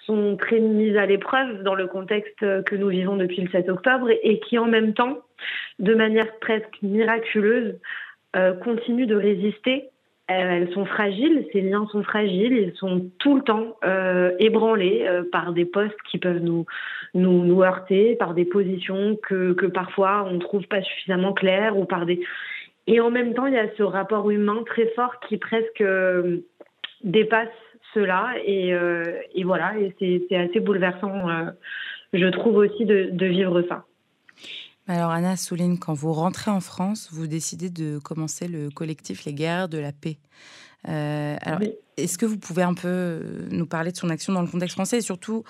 sont 0.05 0.35
très 0.35 0.59
mises 0.59 0.97
à 0.97 1.05
l'épreuve 1.05 1.63
dans 1.63 1.75
le 1.75 1.87
contexte 1.87 2.39
que 2.39 2.75
nous 2.75 2.89
vivons 2.89 3.15
depuis 3.15 3.41
le 3.41 3.49
7 3.49 3.69
octobre 3.69 4.09
et, 4.21 4.39
qui 4.41 4.57
en 4.57 4.65
même 4.65 4.93
temps, 4.93 5.19
de 5.79 5.95
manière 5.95 6.27
presque 6.39 6.77
miraculeuse, 6.81 7.79
continuent 8.63 9.07
de 9.07 9.15
résister 9.15 9.89
elles 10.27 10.71
sont 10.73 10.85
fragiles, 10.85 11.45
ces 11.51 11.61
liens 11.61 11.85
sont 11.91 12.03
fragiles, 12.03 12.53
ils 12.53 12.73
sont 12.77 13.09
tout 13.19 13.35
le 13.35 13.41
temps 13.41 13.75
euh, 13.83 14.31
ébranlés 14.39 15.05
euh, 15.05 15.23
par 15.29 15.51
des 15.51 15.65
postes 15.65 16.01
qui 16.09 16.17
peuvent 16.17 16.41
nous, 16.41 16.65
nous, 17.13 17.43
nous 17.43 17.61
heurter, 17.61 18.15
par 18.15 18.33
des 18.33 18.45
positions 18.45 19.17
que, 19.21 19.53
que 19.53 19.65
parfois 19.65 20.25
on 20.27 20.33
ne 20.33 20.39
trouve 20.39 20.65
pas 20.67 20.81
suffisamment 20.81 21.33
claires 21.33 21.77
ou 21.77 21.85
par 21.85 22.05
des... 22.05 22.21
Et 22.87 22.99
en 22.99 23.11
même 23.11 23.33
temps, 23.33 23.47
il 23.47 23.53
y 23.53 23.59
a 23.59 23.67
ce 23.77 23.83
rapport 23.83 24.29
humain 24.29 24.63
très 24.65 24.87
fort 24.87 25.19
qui 25.27 25.37
presque 25.37 25.81
euh, 25.81 26.39
dépasse 27.03 27.49
cela 27.93 28.33
et, 28.45 28.73
euh, 28.73 29.03
et 29.35 29.43
voilà, 29.43 29.73
et 29.77 29.93
c'est 29.99 30.35
assez 30.35 30.59
bouleversant, 30.59 31.29
euh, 31.29 31.45
je 32.13 32.27
trouve 32.27 32.57
aussi, 32.57 32.85
de, 32.85 33.09
de 33.11 33.25
vivre 33.25 33.61
ça. 33.69 33.85
Alors 34.87 35.11
Anna 35.11 35.37
souligne, 35.37 35.77
quand 35.77 35.93
vous 35.93 36.11
rentrez 36.11 36.51
en 36.51 36.59
France, 36.59 37.09
vous 37.11 37.27
décidez 37.27 37.69
de 37.69 37.99
commencer 37.99 38.47
le 38.47 38.69
collectif 38.69 39.23
Les 39.23 39.33
Guerres 39.33 39.69
de 39.69 39.77
la 39.77 39.93
Paix. 39.93 40.17
Euh, 40.89 41.37
alors, 41.41 41.61
oui. 41.61 41.71
est-ce 41.95 42.17
que 42.17 42.25
vous 42.25 42.37
pouvez 42.37 42.63
un 42.63 42.73
peu 42.73 43.45
nous 43.49 43.65
parler 43.65 43.93
de 43.93 43.97
son 43.97 44.09
action 44.09 44.33
dans 44.33 44.41
le 44.41 44.47
contexte 44.47 44.75
français 44.75 44.97
et 44.97 45.01
surtout 45.01 45.43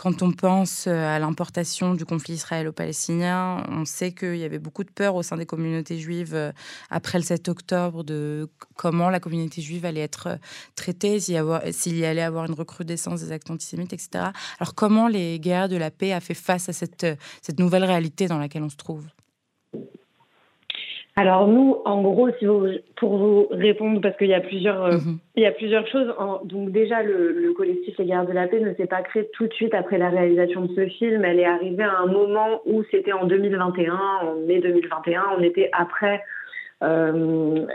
quand 0.00 0.22
on 0.22 0.32
pense 0.32 0.86
euh, 0.86 1.14
à 1.14 1.18
l'importation 1.18 1.92
du 1.92 2.06
conflit 2.06 2.32
israélo-palestinien, 2.32 3.66
on 3.68 3.84
sait 3.84 4.12
qu'il 4.12 4.36
y 4.36 4.44
avait 4.44 4.58
beaucoup 4.58 4.82
de 4.82 4.90
peur 4.90 5.14
au 5.14 5.22
sein 5.22 5.36
des 5.36 5.44
communautés 5.44 5.98
juives 5.98 6.34
euh, 6.34 6.52
après 6.88 7.18
le 7.18 7.24
7 7.24 7.50
octobre 7.50 8.02
de 8.02 8.48
comment 8.76 9.10
la 9.10 9.20
communauté 9.20 9.60
juive 9.60 9.84
allait 9.84 10.00
être 10.00 10.28
euh, 10.28 10.36
traitée, 10.74 11.20
s'il 11.20 11.98
y, 11.98 12.04
allait 12.06 12.22
avoir 12.22 12.46
une 12.46 12.54
recrudescence 12.54 13.20
des 13.20 13.30
actes 13.30 13.50
antisémites, 13.50 13.92
etc. 13.92 14.30
Alors 14.58 14.74
comment 14.74 15.06
les 15.06 15.38
guerres 15.38 15.68
de 15.68 15.76
la 15.76 15.90
paix 15.90 16.14
a 16.14 16.20
fait 16.20 16.32
face 16.32 16.70
à 16.70 16.72
cette, 16.72 17.06
cette 17.42 17.58
nouvelle 17.58 17.84
réalité 17.84 18.26
dans 18.26 18.38
laquelle 18.38 18.62
on 18.62 18.70
se 18.70 18.76
trouve? 18.76 19.04
Alors 21.16 21.48
nous, 21.48 21.76
en 21.84 22.02
gros, 22.02 22.30
si 22.38 22.46
vous, 22.46 22.66
pour 22.96 23.16
vous 23.16 23.46
répondre, 23.50 24.00
parce 24.00 24.16
qu'il 24.16 24.28
y 24.28 24.34
a 24.34 24.40
plusieurs, 24.40 24.88
mm 24.88 24.96
-hmm. 24.96 25.16
il 25.36 25.42
y 25.42 25.46
a 25.46 25.52
plusieurs 25.52 25.86
choses. 25.88 26.14
En, 26.18 26.40
donc 26.44 26.70
déjà, 26.70 27.02
le, 27.02 27.32
le, 27.32 27.52
collectif 27.52 27.98
Les 27.98 28.06
Gardes 28.06 28.28
de 28.28 28.32
la 28.32 28.46
Paix 28.46 28.60
ne 28.60 28.72
s'est 28.74 28.86
pas 28.86 29.02
créé 29.02 29.28
tout 29.32 29.46
de 29.46 29.54
suite 29.54 29.74
après 29.74 29.98
la 29.98 30.08
réalisation 30.08 30.60
de 30.66 30.72
ce 30.74 30.86
film. 30.98 31.24
Elle 31.24 31.40
est 31.40 31.52
arrivée 31.58 31.82
à 31.82 31.98
un 32.04 32.06
moment 32.06 32.60
où 32.64 32.84
c'était 32.90 33.12
en 33.12 33.26
2021, 33.26 33.92
en 34.22 34.34
mai 34.46 34.60
2021. 34.60 35.24
On 35.36 35.42
était 35.42 35.68
après 35.72 36.22
euh, 36.82 37.66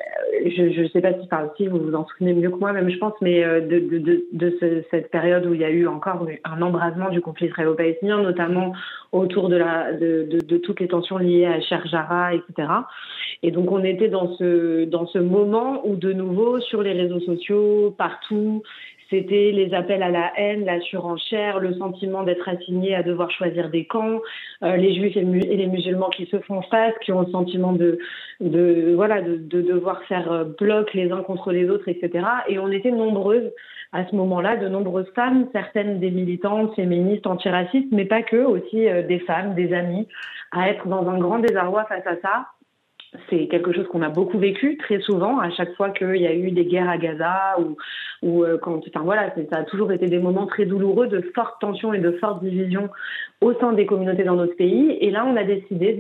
je 0.46 0.82
ne 0.82 0.88
sais 0.88 1.02
pas 1.02 1.14
si, 1.14 1.28
par 1.28 1.44
si 1.58 1.68
vous 1.68 1.78
vous 1.78 1.94
en 1.94 2.08
souvenez 2.08 2.34
mieux 2.34 2.50
que 2.50 2.56
moi, 2.56 2.74
même 2.74 2.90
je 2.90 2.98
pense, 2.98 3.14
mais 3.22 3.44
euh, 3.44 3.62
de, 3.62 3.80
de, 3.80 4.26
de, 4.32 4.84
cette 4.90 5.12
période 5.12 5.46
où 5.46 5.54
il 5.54 5.62
y 5.62 5.64
a 5.64 5.70
eu 5.70 5.88
encore 5.88 6.26
un 6.44 6.62
embrasement 6.62 7.10
du 7.10 7.22
conflit 7.22 7.48
israélo-palestinien, 7.48 8.22
notamment 8.22 8.74
autour 9.12 9.50
de, 9.50 9.58
la, 9.58 9.94
de, 9.94 10.28
de, 10.44 10.58
toutes 10.58 10.80
les 10.80 10.88
tensions 10.88 11.18
liées 11.18 11.46
à 11.46 11.62
Cher 11.62 11.86
Jara, 11.88 12.34
etc. 12.34 12.68
Et 13.44 13.52
donc 13.52 13.72
on 13.72 13.84
était 13.84 14.10
dans 14.10 14.34
ce, 14.38 14.86
dans 14.86 15.06
ce 15.06 15.20
moment 15.20 15.82
où 15.86 15.96
de 15.96 16.12
nouveau 16.12 16.60
sur 16.60 16.82
les 16.82 16.94
réseaux 16.94 17.20
sociaux, 17.20 17.94
partout, 17.98 18.64
c'était 19.10 19.52
les 19.52 19.74
appels 19.74 20.02
à 20.04 20.10
la 20.10 20.32
haine, 20.38 20.66
la 20.66 20.80
surenchère, 20.82 21.60
le 21.60 21.74
sentiment 21.76 22.24
d'être 22.24 22.48
assigné 22.50 22.96
à 22.96 23.04
devoir 23.04 23.30
choisir 23.32 23.70
des 23.70 23.86
camps, 23.86 24.20
euh, 24.64 24.76
les 24.76 24.96
juifs 24.96 25.16
et, 25.16 25.24
les 25.24 25.68
musulmans 25.68 26.10
qui 26.10 26.26
se 26.26 26.40
font 26.40 26.62
face, 26.64 26.94
qui 27.02 27.12
ont 27.12 27.22
le 27.22 27.32
sentiment 27.32 27.74
de, 27.74 28.00
de 28.40 28.94
voilà, 28.96 29.22
de, 29.22 29.36
de, 29.36 29.62
devoir 29.62 30.02
faire 30.04 30.32
euh, 30.32 30.44
bloc 30.44 30.94
les 30.94 31.12
uns 31.12 31.22
contre 31.22 31.52
les 31.52 31.70
autres, 31.70 31.88
etc. 31.88 32.26
Et 32.48 32.58
on 32.60 32.72
était 32.72 32.92
nombreuses 32.92 33.52
à 33.92 34.06
ce 34.06 34.16
moment-là, 34.16 34.58
de 34.58 34.68
nombreuses 34.68 35.10
femmes, 35.16 35.48
certaines 35.54 36.00
des 36.00 36.12
militantes 36.12 36.76
féministes 36.76 37.28
antiracistes, 37.28 37.92
mais 37.92 38.06
pas 38.06 38.24
que, 38.24 38.44
aussi 38.44 38.90
euh, 38.90 39.04
des 39.04 39.20
femmes, 39.20 39.56
des 39.56 39.74
amis, 39.74 40.08
à 40.52 40.70
être 40.70 40.88
dans 40.88 41.08
un 41.08 41.18
grand 41.20 41.40
désarroi 41.40 41.86
face 41.86 42.06
à 42.06 42.16
ça 42.22 42.48
c'est 43.30 43.48
quelque 43.48 43.74
chose 43.74 43.88
qu'on 43.88 44.02
a 44.02 44.10
beaucoup 44.10 44.38
vécu 44.38 44.78
très 44.78 45.00
souvent 45.00 45.40
à 45.40 45.50
chaque 45.50 45.74
fois 45.76 45.90
qu'il 45.90 46.18
y 46.18 46.28
a 46.28 46.34
eu 46.34 46.52
des 46.52 46.66
guerres 46.66 46.90
à 46.90 46.98
Gaza 46.98 47.58
ou, 48.22 48.44
euh, 48.44 48.58
quand 48.58 48.82
enfin 48.88 49.02
voilà 49.04 49.34
ça 49.52 49.60
a 49.60 49.64
toujours 49.64 49.92
été 49.92 50.08
des 50.08 50.20
moments 50.20 50.46
très 50.46 50.66
douloureux 50.66 51.08
de 51.08 51.22
fortes 51.34 51.60
tensions 51.60 51.94
et 51.94 52.00
de 52.00 52.12
fortes 52.14 52.44
divisions 52.44 52.90
au 53.42 53.54
sein 53.56 53.74
des 53.74 53.86
communautés 53.86 54.24
dans 54.24 54.36
notre 54.36 54.56
pays. 54.56 54.98
Et 55.02 55.12
là 55.12 55.26
on 55.26 55.36
a 55.36 55.44
décidé 55.44 56.00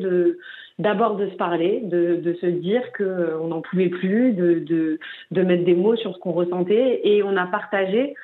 d'abord 0.80 1.16
de 1.16 1.28
se 1.30 1.36
parler 1.36 1.82
de, 1.84 2.34
se 2.42 2.48
dire 2.48 2.92
que 2.94 3.04
euh, 3.04 3.48
n'en 3.48 3.62
pouvait 3.62 3.90
plus 3.90 4.34
de 4.34 5.00
mettre 5.32 5.66
des 5.66 5.76
mots 5.76 5.96
sur 5.96 6.14
ce 6.14 6.20
qu'on 6.20 6.32
ressentait. 6.32 7.02
Et 7.04 7.24
on 7.24 7.36
a 7.38 7.46
partagé 7.46 8.16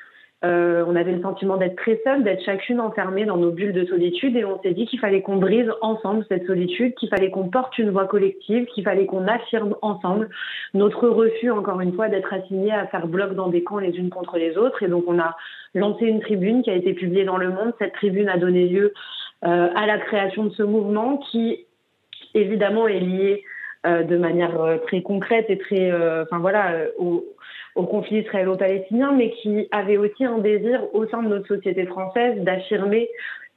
euh, 0.44 0.84
on 0.88 0.96
avait 0.96 1.12
le 1.12 1.22
sentiment 1.22 1.56
d'être 1.56 1.76
très 1.76 2.00
seul, 2.02 2.24
d'être 2.24 2.42
chacune 2.44 2.80
enfermée 2.80 3.24
dans 3.24 3.36
nos 3.36 3.52
bulles 3.52 3.72
de 3.72 3.84
solitude 3.84 4.36
et 4.36 4.44
on 4.44 4.60
s'est 4.60 4.72
dit 4.72 4.86
qu'il 4.86 4.98
fallait 4.98 5.22
qu'on 5.22 5.36
brise 5.36 5.70
ensemble 5.82 6.24
cette 6.28 6.46
solitude, 6.46 6.94
qu'il 6.94 7.08
fallait 7.08 7.30
qu'on 7.30 7.48
porte 7.48 7.78
une 7.78 7.90
voix 7.90 8.06
collective, 8.06 8.66
qu'il 8.66 8.82
fallait 8.82 9.06
qu'on 9.06 9.28
affirme 9.28 9.76
ensemble 9.82 10.28
notre 10.74 11.08
refus, 11.08 11.50
encore 11.52 11.80
une 11.80 11.92
fois, 11.92 12.08
d'être 12.08 12.32
assigné 12.32 12.72
à 12.72 12.86
faire 12.88 13.06
bloc 13.06 13.34
dans 13.34 13.48
des 13.48 13.62
camps 13.62 13.78
les 13.78 13.96
unes 13.96 14.10
contre 14.10 14.36
les 14.36 14.58
autres. 14.58 14.82
Et 14.82 14.88
donc 14.88 15.04
on 15.06 15.20
a 15.20 15.36
lancé 15.74 16.06
une 16.06 16.20
tribune 16.20 16.62
qui 16.62 16.70
a 16.70 16.74
été 16.74 16.92
publiée 16.92 17.24
dans 17.24 17.36
Le 17.36 17.50
Monde. 17.50 17.72
Cette 17.78 17.92
tribune 17.92 18.28
a 18.28 18.36
donné 18.36 18.66
lieu 18.66 18.92
euh, 19.44 19.68
à 19.74 19.86
la 19.86 19.98
création 19.98 20.44
de 20.44 20.50
ce 20.50 20.64
mouvement 20.64 21.18
qui, 21.30 21.66
évidemment, 22.34 22.88
est 22.88 23.00
lié 23.00 23.44
de 23.84 24.16
manière 24.16 24.78
très 24.86 25.02
concrète 25.02 25.46
et 25.48 25.58
très, 25.58 25.92
enfin 26.22 26.38
voilà, 26.38 26.72
au 27.74 27.84
conflit 27.84 28.18
israélo-palestinien, 28.18 29.12
mais 29.12 29.30
qui 29.30 29.68
avait 29.70 29.96
aussi 29.96 30.24
un 30.24 30.38
désir 30.38 30.82
au 30.94 31.06
sein 31.06 31.22
de 31.22 31.28
notre 31.28 31.48
société 31.48 31.86
française 31.86 32.38
d'affirmer 32.38 33.08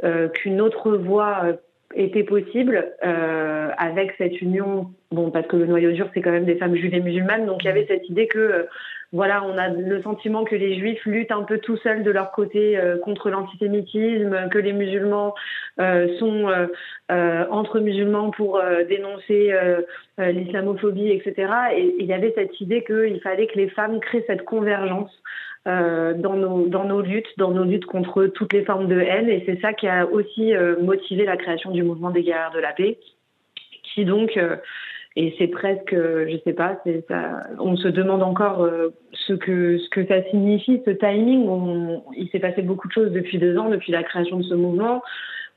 euh, 0.03 0.27
qu'une 0.29 0.59
autre 0.61 0.91
voie 0.91 1.41
euh, 1.45 1.53
était 1.95 2.23
possible 2.23 2.91
euh, 3.05 3.69
avec 3.77 4.13
cette 4.17 4.41
union, 4.41 4.91
bon, 5.11 5.31
parce 5.31 5.47
que 5.47 5.55
le 5.55 5.65
noyau 5.65 5.91
dur, 5.91 6.09
c'est 6.13 6.21
quand 6.21 6.31
même 6.31 6.45
des 6.45 6.55
femmes 6.55 6.75
juives 6.75 6.93
et 6.93 6.99
musulmanes, 6.99 7.45
donc 7.45 7.63
il 7.63 7.67
y 7.67 7.69
avait 7.69 7.85
cette 7.87 8.09
idée 8.09 8.27
que, 8.27 8.39
euh, 8.39 8.63
voilà, 9.13 9.43
on 9.45 9.57
a 9.57 9.69
le 9.69 10.01
sentiment 10.01 10.43
que 10.43 10.55
les 10.55 10.77
juifs 10.77 11.05
luttent 11.05 11.31
un 11.31 11.43
peu 11.43 11.59
tout 11.59 11.77
seuls 11.77 12.03
de 12.03 12.11
leur 12.11 12.31
côté 12.31 12.77
euh, 12.77 12.97
contre 12.97 13.29
l'antisémitisme, 13.29 14.49
que 14.49 14.57
les 14.57 14.73
musulmans 14.73 15.33
sont 16.19 16.47
entre 17.07 17.79
musulmans 17.79 18.31
pour 18.31 18.61
dénoncer 18.89 19.53
l'islamophobie, 20.17 21.11
etc. 21.11 21.51
Et 21.75 21.95
il 21.99 22.05
y 22.05 22.13
avait 22.13 22.33
cette 22.35 22.59
idée 22.61 22.83
qu'il 22.83 23.19
fallait 23.21 23.47
que 23.47 23.57
les 23.57 23.69
femmes 23.69 23.99
créent 23.99 24.23
cette 24.25 24.45
convergence 24.45 25.11
euh, 25.67 26.13
dans, 26.13 26.35
nos, 26.35 26.67
dans 26.67 26.85
nos 26.85 27.01
luttes, 27.01 27.27
dans 27.37 27.51
nos 27.51 27.63
luttes 27.63 27.85
contre 27.85 28.27
toutes 28.27 28.53
les 28.53 28.63
formes 28.63 28.87
de 28.87 28.99
haine. 28.99 29.29
Et 29.29 29.43
c'est 29.45 29.59
ça 29.61 29.73
qui 29.73 29.87
a 29.87 30.05
aussi 30.05 30.55
euh, 30.55 30.75
motivé 30.81 31.25
la 31.25 31.37
création 31.37 31.71
du 31.71 31.83
mouvement 31.83 32.11
des 32.11 32.23
guerrières 32.23 32.51
de 32.53 32.59
la 32.59 32.73
paix, 32.73 32.97
qui 33.83 34.05
donc, 34.05 34.37
euh, 34.37 34.57
et 35.15 35.33
c'est 35.37 35.47
presque, 35.47 35.93
je 35.93 36.37
sais 36.43 36.53
pas, 36.53 36.77
ça, 37.07 37.43
on 37.59 37.77
se 37.77 37.87
demande 37.87 38.21
encore 38.21 38.67
ce, 39.13 39.33
que, 39.33 39.77
ce 39.77 39.89
que 39.89 40.05
ça 40.07 40.21
signifie, 40.23 40.81
ce 40.85 40.91
timing. 40.91 41.47
On, 41.47 42.03
il 42.17 42.27
s'est 42.29 42.39
passé 42.39 42.61
beaucoup 42.61 42.89
de 42.89 42.93
choses 42.93 43.11
depuis 43.11 43.37
deux 43.37 43.57
ans, 43.57 43.69
depuis 43.69 43.93
la 43.93 44.03
création 44.03 44.35
de 44.35 44.43
ce 44.43 44.53
mouvement. 44.55 45.01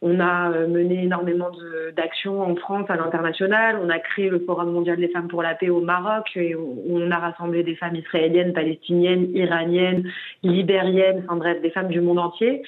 On 0.00 0.21
a 0.21 0.52
euh, 0.52 0.69
mené 0.69 1.05
énormément 1.05 1.50
d'actions 1.97 2.40
en 2.43 2.55
France, 2.55 2.88
à 2.88 2.97
l'international. 2.97 3.78
On 3.83 3.88
a 3.88 3.99
créé 3.99 4.28
le 4.28 4.38
Forum 4.40 4.73
mondial 4.73 4.97
des 4.97 5.09
femmes 5.09 5.28
pour 5.28 5.43
la 5.43 5.55
paix 5.55 5.71
au 5.71 5.81
Maroc 5.81 6.28
et 6.37 6.55
on 6.55 7.11
a 7.11 7.19
rassemblé 7.19 7.64
des 7.64 7.75
femmes 7.75 7.97
israéliennes, 7.97 8.52
palestiniennes, 8.52 9.28
iraniennes, 9.35 10.09
libériennes, 10.43 11.25
enfin 11.25 11.37
bref, 11.37 11.61
des 11.62 11.71
femmes 11.71 11.88
du 11.88 12.00
monde 12.00 12.21
entier. 12.21 12.62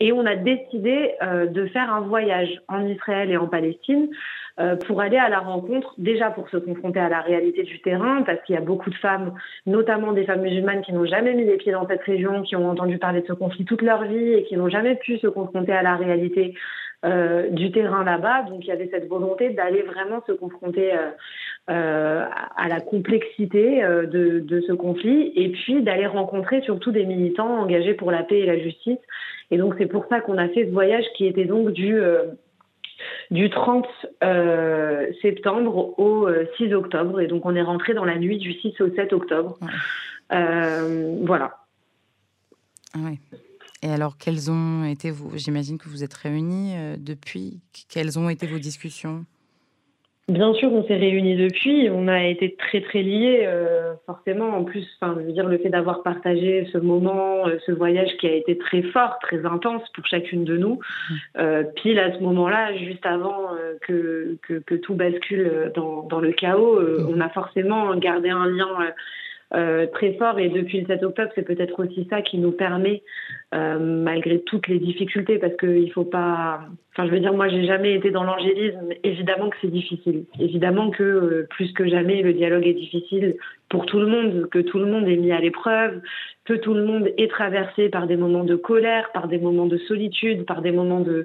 Et 0.00 0.12
on 0.12 0.24
a 0.24 0.34
décidé 0.34 1.12
euh, 1.22 1.46
de 1.46 1.66
faire 1.66 1.92
un 1.92 2.00
voyage 2.00 2.48
en 2.68 2.86
Israël 2.86 3.30
et 3.30 3.36
en 3.36 3.46
Palestine 3.46 4.08
pour 4.86 5.00
aller 5.00 5.16
à 5.16 5.28
la 5.28 5.38
rencontre, 5.38 5.94
déjà 5.98 6.30
pour 6.30 6.48
se 6.48 6.56
confronter 6.56 7.00
à 7.00 7.08
la 7.08 7.20
réalité 7.20 7.62
du 7.62 7.80
terrain, 7.80 8.22
parce 8.22 8.42
qu'il 8.42 8.54
y 8.54 8.58
a 8.58 8.62
beaucoup 8.62 8.90
de 8.90 8.94
femmes, 8.96 9.34
notamment 9.66 10.12
des 10.12 10.24
femmes 10.24 10.42
musulmanes, 10.42 10.82
qui 10.82 10.92
n'ont 10.92 11.06
jamais 11.06 11.34
mis 11.34 11.44
les 11.44 11.56
pieds 11.56 11.72
dans 11.72 11.86
cette 11.86 12.02
région, 12.02 12.42
qui 12.42 12.56
ont 12.56 12.68
entendu 12.68 12.98
parler 12.98 13.22
de 13.22 13.26
ce 13.26 13.32
conflit 13.32 13.64
toute 13.64 13.82
leur 13.82 14.04
vie 14.04 14.34
et 14.34 14.44
qui 14.44 14.56
n'ont 14.56 14.68
jamais 14.68 14.96
pu 14.96 15.18
se 15.18 15.26
confronter 15.28 15.72
à 15.72 15.82
la 15.82 15.96
réalité 15.96 16.54
euh, 17.06 17.48
du 17.48 17.72
terrain 17.72 18.04
là-bas. 18.04 18.42
Donc 18.42 18.64
il 18.64 18.68
y 18.68 18.72
avait 18.72 18.88
cette 18.92 19.08
volonté 19.08 19.50
d'aller 19.50 19.82
vraiment 19.82 20.22
se 20.26 20.32
confronter 20.32 20.92
euh, 21.70 22.24
à 22.56 22.68
la 22.68 22.80
complexité 22.80 23.82
de, 23.82 24.40
de, 24.40 24.60
ce 24.60 24.72
conflit 24.72 25.32
et 25.36 25.48
puis 25.50 25.82
d'aller 25.82 26.06
rencontrer 26.06 26.60
surtout 26.62 26.90
des 26.92 27.06
militants 27.06 27.60
engagés 27.60 27.94
pour 27.94 28.10
la 28.10 28.22
paix 28.22 28.40
et 28.40 28.46
la 28.46 28.58
justice. 28.58 28.98
Et 29.50 29.56
donc 29.56 29.74
c'est 29.78 29.86
pour 29.86 30.04
ça 30.06 30.20
qu'on 30.20 30.36
a 30.36 30.48
fait 30.48 30.66
ce 30.66 30.70
voyage 30.70 31.04
qui 31.16 31.26
était 31.26 31.46
donc 31.46 31.70
du 31.70 31.98
du 33.30 33.50
30 33.50 33.86
euh, 34.22 35.06
septembre 35.22 35.98
au 35.98 36.28
6 36.56 36.64
euh, 36.64 36.76
octobre. 36.76 37.20
Et 37.20 37.26
donc, 37.26 37.46
on 37.46 37.54
est 37.54 37.62
rentré 37.62 37.94
dans 37.94 38.04
la 38.04 38.18
nuit 38.18 38.38
du 38.38 38.52
6 38.52 38.80
au 38.80 38.94
7 38.94 39.12
octobre. 39.12 39.58
Euh, 40.32 41.16
voilà. 41.24 41.56
Et 43.82 43.90
alors, 43.90 44.18
quelles 44.18 44.50
ont 44.50 44.84
été 44.84 45.10
vos... 45.10 45.30
J'imagine 45.36 45.78
que 45.78 45.88
vous 45.88 46.04
êtes 46.04 46.14
réunis 46.14 46.74
depuis. 46.98 47.60
Quelles 47.88 48.18
ont 48.18 48.28
été 48.28 48.46
vos 48.46 48.58
discussions? 48.58 49.24
Bien 50.30 50.54
sûr, 50.54 50.72
on 50.72 50.86
s'est 50.86 50.96
réunis 50.96 51.34
depuis. 51.34 51.90
On 51.90 52.06
a 52.06 52.24
été 52.24 52.54
très 52.54 52.80
très 52.82 53.02
liés, 53.02 53.42
euh, 53.46 53.94
forcément. 54.06 54.56
En 54.56 54.62
plus, 54.62 54.86
enfin, 55.00 55.16
je 55.18 55.26
veux 55.26 55.32
dire, 55.32 55.48
le 55.48 55.58
fait 55.58 55.70
d'avoir 55.70 56.04
partagé 56.04 56.68
ce 56.72 56.78
moment, 56.78 57.48
euh, 57.48 57.58
ce 57.66 57.72
voyage 57.72 58.16
qui 58.20 58.28
a 58.28 58.32
été 58.32 58.56
très 58.56 58.82
fort, 58.82 59.18
très 59.20 59.44
intense 59.44 59.82
pour 59.92 60.06
chacune 60.06 60.44
de 60.44 60.56
nous. 60.56 60.74
Mmh. 60.74 61.14
Euh, 61.38 61.64
pile 61.64 61.98
à 61.98 62.16
ce 62.16 62.20
moment-là, 62.20 62.76
juste 62.76 63.04
avant 63.04 63.48
que, 63.82 64.38
que, 64.42 64.74
tout 64.76 64.94
bascule 64.94 65.72
dans, 65.74 66.02
dans 66.02 66.20
le 66.20 66.30
chaos, 66.30 66.80
mmh. 66.80 67.08
on 67.08 67.20
a 67.20 67.28
forcément 67.30 67.96
gardé 67.96 68.30
un 68.30 68.46
lien 68.46 68.68
euh, 69.52 69.86
très 69.86 70.14
fort. 70.14 70.38
Et 70.38 70.48
depuis 70.48 70.80
le 70.80 70.86
7 70.86 71.02
octobre, 71.02 71.30
c'est 71.34 71.42
peut-être 71.42 71.78
aussi 71.82 72.06
ça 72.08 72.22
qui 72.22 72.38
nous 72.38 72.52
permet, 72.52 73.02
euh, 73.54 73.78
malgré 73.78 74.40
toutes 74.40 74.68
les 74.68 74.78
difficultés, 74.78 75.38
parce 75.38 75.56
qu'il 75.56 75.90
faut 75.92 76.04
pas. 76.04 76.60
Enfin, 76.92 77.06
je 77.06 77.12
veux 77.12 77.20
dire, 77.20 77.32
moi, 77.32 77.48
j'ai 77.48 77.64
jamais 77.66 77.94
été 77.94 78.10
dans 78.10 78.24
l'angélisme. 78.24 78.90
Évidemment 79.02 79.50
que 79.50 79.56
c'est 79.60 79.70
difficile. 79.70 80.24
Évidemment 80.38 80.90
que 80.90 81.02
euh, 81.02 81.46
plus 81.50 81.72
que 81.72 81.88
jamais, 81.88 82.22
le 82.22 82.32
dialogue 82.32 82.66
est 82.66 82.74
difficile 82.74 83.36
pour 83.70 83.86
tout 83.86 84.00
le 84.00 84.06
monde, 84.06 84.48
que 84.50 84.58
tout 84.58 84.78
le 84.80 84.86
monde 84.86 85.08
est 85.08 85.16
mis 85.16 85.30
à 85.30 85.40
l'épreuve, 85.40 86.00
que 86.44 86.54
tout 86.54 86.74
le 86.74 86.84
monde 86.84 87.08
est 87.16 87.30
traversé 87.30 87.88
par 87.88 88.08
des 88.08 88.16
moments 88.16 88.42
de 88.42 88.56
colère, 88.56 89.12
par 89.12 89.28
des 89.28 89.38
moments 89.38 89.66
de 89.66 89.78
solitude, 89.78 90.44
par 90.44 90.60
des 90.60 90.72
moments 90.72 90.98
de, 90.98 91.24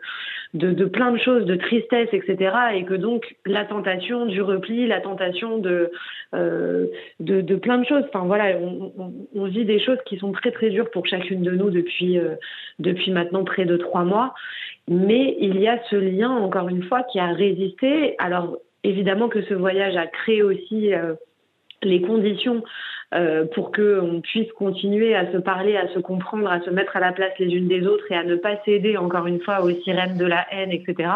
de, 0.54 0.72
de 0.72 0.86
plein 0.86 1.12
de 1.12 1.18
choses, 1.18 1.46
de 1.46 1.56
tristesse, 1.56 2.10
etc. 2.14 2.56
Et 2.76 2.86
que 2.86 2.94
donc 2.94 3.36
la 3.48 3.66
tentation 3.66 4.28
du 4.28 4.44
repli, 4.44 4.86
la 4.86 5.02
tentation 5.02 5.58
de, 5.58 5.90
euh, 6.36 6.86
de, 7.20 7.42
de, 7.42 7.56
plein 7.56 7.80
de 7.80 7.86
choses. 7.86 8.04
Enfin 8.10 8.26
voilà, 8.26 8.56
on, 8.60 8.94
on, 8.96 9.14
on, 9.34 9.46
vit 9.46 9.66
des 9.66 9.80
choses 9.80 9.98
qui 10.06 10.18
sont 10.18 10.32
très 10.32 10.52
très 10.52 10.70
dures 10.70 10.92
pour 10.92 11.08
chacune 11.08 11.42
de 11.42 11.52
nous 11.52 11.72
depuis, 11.72 12.20
euh, 12.20 12.36
depuis 12.78 13.10
maintenant 13.10 13.44
près 13.44 13.66
de 13.66 13.76
trois 13.76 14.04
mois. 14.04 14.36
Mais 14.88 15.36
il 15.40 15.60
y 15.60 15.68
a 15.68 15.80
ce 15.90 15.96
lien, 15.96 16.30
encore 16.30 16.70
une 16.70 16.84
fois, 16.84 17.02
qui 17.12 17.20
a 17.20 17.34
résisté. 17.34 18.14
Alors 18.20 18.60
évidemment 18.84 19.30
que 19.30 19.42
ce 19.42 19.56
voyage 19.56 19.98
a 19.98 20.06
créé 20.06 20.44
aussi... 20.44 20.94
Euh, 20.94 21.16
les 21.84 22.02
conditions 22.02 22.64
euh, 23.14 23.46
pour 23.54 23.72
qu'on 23.72 24.22
puisse 24.22 24.52
continuer 24.54 25.16
à 25.16 25.32
se 25.32 25.38
parler, 25.38 25.78
à 25.78 25.88
se 25.90 26.00
comprendre, 26.00 26.50
à 26.50 26.60
se 26.62 26.70
mettre 26.70 26.98
à 26.98 27.00
la 27.00 27.12
place 27.12 27.32
les 27.40 27.54
unes 27.54 27.68
des 27.68 27.86
autres 27.86 28.12
et 28.12 28.16
à 28.16 28.24
ne 28.24 28.36
pas 28.36 28.58
céder 28.66 28.98
encore 28.98 29.28
une 29.28 29.40
fois 29.40 29.62
aux 29.62 29.70
sirènes 29.70 30.18
de 30.18 30.26
la 30.26 30.46
haine, 30.52 30.72
etc. 30.72 31.10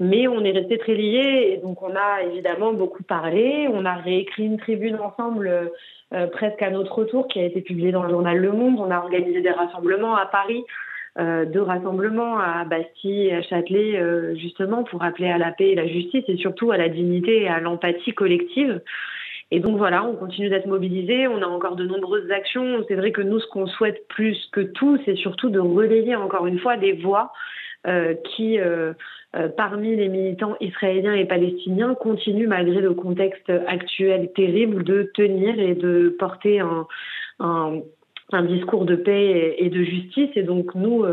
Mais 0.00 0.28
on 0.28 0.44
est 0.44 0.52
resté 0.52 0.78
très 0.78 0.94
liés 0.94 1.50
et 1.52 1.56
donc 1.58 1.82
on 1.82 1.94
a 1.94 2.22
évidemment 2.22 2.72
beaucoup 2.72 3.02
parlé. 3.02 3.68
On 3.72 3.84
a 3.84 3.94
réécrit 3.94 4.44
une 4.44 4.58
tribune 4.58 4.96
ensemble 4.96 5.72
euh, 6.14 6.26
presque 6.28 6.62
à 6.62 6.70
notre 6.70 6.94
retour 6.94 7.28
qui 7.28 7.40
a 7.40 7.44
été 7.44 7.60
publiée 7.60 7.92
dans 7.92 8.04
le 8.04 8.10
journal 8.10 8.38
Le 8.38 8.52
Monde. 8.52 8.78
On 8.78 8.90
a 8.90 8.98
organisé 8.98 9.40
des 9.40 9.50
rassemblements 9.50 10.16
à 10.16 10.26
Paris. 10.26 10.64
Euh, 11.18 11.44
deux 11.44 11.62
rassemblements 11.62 12.38
à 12.38 12.64
Bastille 12.64 13.26
et 13.26 13.34
à 13.34 13.42
Châtelet, 13.42 13.98
euh, 13.98 14.36
justement 14.36 14.84
pour 14.84 15.02
appeler 15.02 15.28
à 15.28 15.36
la 15.36 15.50
paix 15.50 15.70
et 15.70 15.74
la 15.74 15.88
justice 15.88 16.22
et 16.28 16.36
surtout 16.36 16.70
à 16.70 16.76
la 16.76 16.88
dignité 16.88 17.42
et 17.42 17.48
à 17.48 17.58
l'empathie 17.58 18.12
collective. 18.12 18.80
Et 19.50 19.60
donc 19.60 19.78
voilà, 19.78 20.04
on 20.04 20.14
continue 20.14 20.50
d'être 20.50 20.66
mobilisés, 20.66 21.26
on 21.26 21.40
a 21.40 21.46
encore 21.46 21.76
de 21.76 21.86
nombreuses 21.86 22.30
actions. 22.30 22.84
C'est 22.86 22.96
vrai 22.96 23.12
que 23.12 23.22
nous, 23.22 23.40
ce 23.40 23.46
qu'on 23.46 23.66
souhaite 23.66 24.06
plus 24.08 24.36
que 24.52 24.60
tout, 24.60 24.98
c'est 25.04 25.16
surtout 25.16 25.48
de 25.48 25.58
relayer 25.58 26.14
encore 26.16 26.46
une 26.46 26.58
fois 26.58 26.76
des 26.76 26.92
voix 26.92 27.32
euh, 27.86 28.14
qui, 28.24 28.58
euh, 28.58 28.92
euh, 29.36 29.48
parmi 29.48 29.96
les 29.96 30.08
militants 30.08 30.56
israéliens 30.60 31.14
et 31.14 31.24
palestiniens, 31.24 31.94
continuent, 31.94 32.48
malgré 32.48 32.80
le 32.80 32.92
contexte 32.92 33.50
actuel 33.66 34.32
terrible, 34.34 34.84
de 34.84 35.10
tenir 35.14 35.58
et 35.58 35.74
de 35.74 36.14
porter 36.18 36.60
un, 36.60 36.86
un, 37.38 37.80
un 38.32 38.42
discours 38.42 38.84
de 38.84 38.96
paix 38.96 39.54
et, 39.58 39.70
de 39.70 39.82
justice. 39.82 40.30
Et 40.34 40.42
donc 40.42 40.74
nous, 40.74 41.06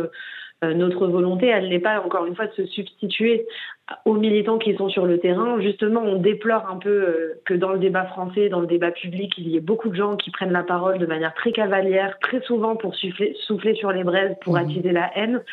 notre 0.63 1.07
volonté, 1.07 1.47
elle 1.47 1.69
n'est 1.69 1.79
pas 1.79 2.01
encore 2.01 2.25
une 2.25 2.35
fois 2.35 2.47
de 2.47 2.53
se 2.53 2.65
substituer 2.65 3.45
aux 4.05 4.15
militants 4.15 4.57
qui 4.57 4.75
sont 4.75 4.89
sur 4.89 5.05
le 5.05 5.19
terrain. 5.19 5.59
Justement, 5.61 6.01
on 6.01 6.17
déplore 6.17 6.67
un 6.69 6.77
peu 6.77 7.33
que 7.45 7.53
dans 7.53 7.71
le 7.71 7.79
débat 7.79 8.05
français, 8.05 8.49
dans 8.49 8.59
le 8.59 8.67
débat 8.67 8.91
public, 8.91 9.33
il 9.37 9.49
y 9.49 9.57
ait 9.57 9.61
beaucoup 9.61 9.89
de 9.89 9.95
gens 9.95 10.15
qui 10.15 10.31
prennent 10.31 10.51
la 10.51 10.63
parole 10.63 10.97
de 10.97 11.05
manière 11.05 11.33
très 11.33 11.51
cavalière, 11.51 12.17
très 12.19 12.41
souvent 12.41 12.75
pour 12.75 12.95
souffler, 12.95 13.35
souffler 13.45 13.75
sur 13.75 13.91
les 13.91 14.03
braises, 14.03 14.35
pour 14.41 14.53
mmh. 14.53 14.57
attiser 14.57 14.91
la 14.91 15.11
haine. 15.17 15.43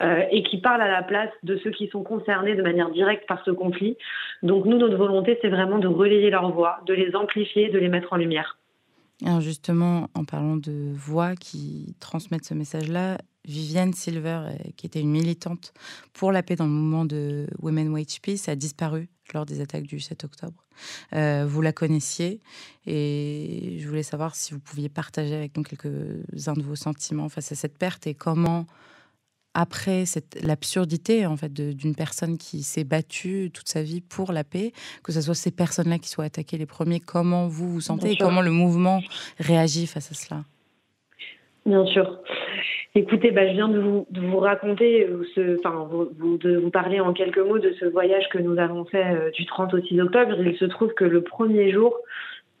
Euh, 0.00 0.22
et 0.30 0.44
qui 0.44 0.58
parlent 0.58 0.82
à 0.82 0.88
la 0.88 1.02
place 1.02 1.30
de 1.42 1.56
ceux 1.56 1.72
qui 1.72 1.88
sont 1.88 2.04
concernés 2.04 2.54
de 2.54 2.62
manière 2.62 2.88
directe 2.90 3.26
par 3.26 3.42
ce 3.44 3.50
conflit. 3.50 3.96
Donc 4.44 4.64
nous, 4.64 4.78
notre 4.78 4.96
volonté, 4.96 5.36
c'est 5.42 5.48
vraiment 5.48 5.78
de 5.78 5.88
relayer 5.88 6.30
leur 6.30 6.52
voix, 6.52 6.78
de 6.86 6.94
les 6.94 7.16
amplifier, 7.16 7.68
de 7.68 7.80
les 7.80 7.88
mettre 7.88 8.12
en 8.12 8.16
lumière. 8.16 8.58
Alors 9.26 9.40
justement, 9.40 10.06
en 10.14 10.24
parlant 10.24 10.56
de 10.56 10.92
voix 10.94 11.34
qui 11.34 11.96
transmettent 11.98 12.44
ce 12.44 12.54
message-là, 12.54 13.18
Viviane 13.48 13.94
Silver, 13.94 14.42
euh, 14.44 14.56
qui 14.76 14.86
était 14.86 15.00
une 15.00 15.10
militante 15.10 15.72
pour 16.12 16.32
la 16.32 16.42
paix 16.42 16.54
dans 16.54 16.66
le 16.66 16.70
mouvement 16.70 17.04
de 17.04 17.46
Women 17.60 17.88
Wage 17.88 18.20
Peace, 18.20 18.48
a 18.48 18.54
disparu 18.54 19.08
lors 19.32 19.46
des 19.46 19.60
attaques 19.60 19.84
du 19.84 20.00
7 20.00 20.24
octobre. 20.24 20.64
Euh, 21.14 21.46
vous 21.48 21.60
la 21.60 21.72
connaissiez 21.72 22.40
et 22.86 23.78
je 23.80 23.88
voulais 23.88 24.02
savoir 24.02 24.36
si 24.36 24.52
vous 24.52 24.60
pouviez 24.60 24.88
partager 24.88 25.34
avec 25.34 25.56
nous 25.56 25.62
quelques-uns 25.62 26.54
de 26.54 26.62
vos 26.62 26.76
sentiments 26.76 27.28
face 27.28 27.52
à 27.52 27.54
cette 27.54 27.76
perte 27.78 28.06
et 28.06 28.14
comment 28.14 28.66
après 29.54 30.04
l'absurdité 30.42 31.26
en 31.26 31.36
fait 31.36 31.52
d'une 31.52 31.94
personne 31.94 32.38
qui 32.38 32.62
s'est 32.62 32.84
battue 32.84 33.50
toute 33.52 33.68
sa 33.68 33.82
vie 33.82 34.00
pour 34.00 34.32
la 34.32 34.44
paix, 34.44 34.72
que 35.02 35.10
ce 35.10 35.20
soit 35.20 35.34
ces 35.34 35.50
personnes-là 35.50 35.98
qui 35.98 36.08
soient 36.08 36.26
attaquées 36.26 36.58
les 36.58 36.66
premiers, 36.66 37.00
comment 37.00 37.48
vous 37.48 37.72
vous 37.72 37.80
sentez 37.80 38.12
et 38.12 38.16
comment 38.16 38.42
le 38.42 38.52
mouvement 38.52 39.02
réagit 39.38 39.86
face 39.86 40.12
à 40.12 40.14
cela? 40.14 40.44
Bien 41.68 41.84
sûr. 41.84 42.18
Écoutez, 42.94 43.30
bah, 43.30 43.46
je 43.46 43.52
viens 43.52 43.68
de 43.68 43.78
vous, 43.78 44.06
de 44.10 44.22
vous 44.22 44.38
raconter, 44.38 45.04
euh, 45.04 45.22
ce, 45.34 45.58
enfin, 45.58 45.86
vous, 45.90 46.38
de 46.38 46.56
vous 46.56 46.70
parler 46.70 46.98
en 46.98 47.12
quelques 47.12 47.38
mots 47.38 47.58
de 47.58 47.72
ce 47.78 47.84
voyage 47.84 48.26
que 48.30 48.38
nous 48.38 48.58
avons 48.58 48.86
fait 48.86 49.04
euh, 49.04 49.30
du 49.30 49.44
30 49.44 49.74
au 49.74 49.80
6 49.80 50.00
octobre. 50.00 50.34
Il 50.40 50.56
se 50.56 50.64
trouve 50.64 50.94
que 50.94 51.04
le 51.04 51.20
premier 51.20 51.70
jour 51.70 51.94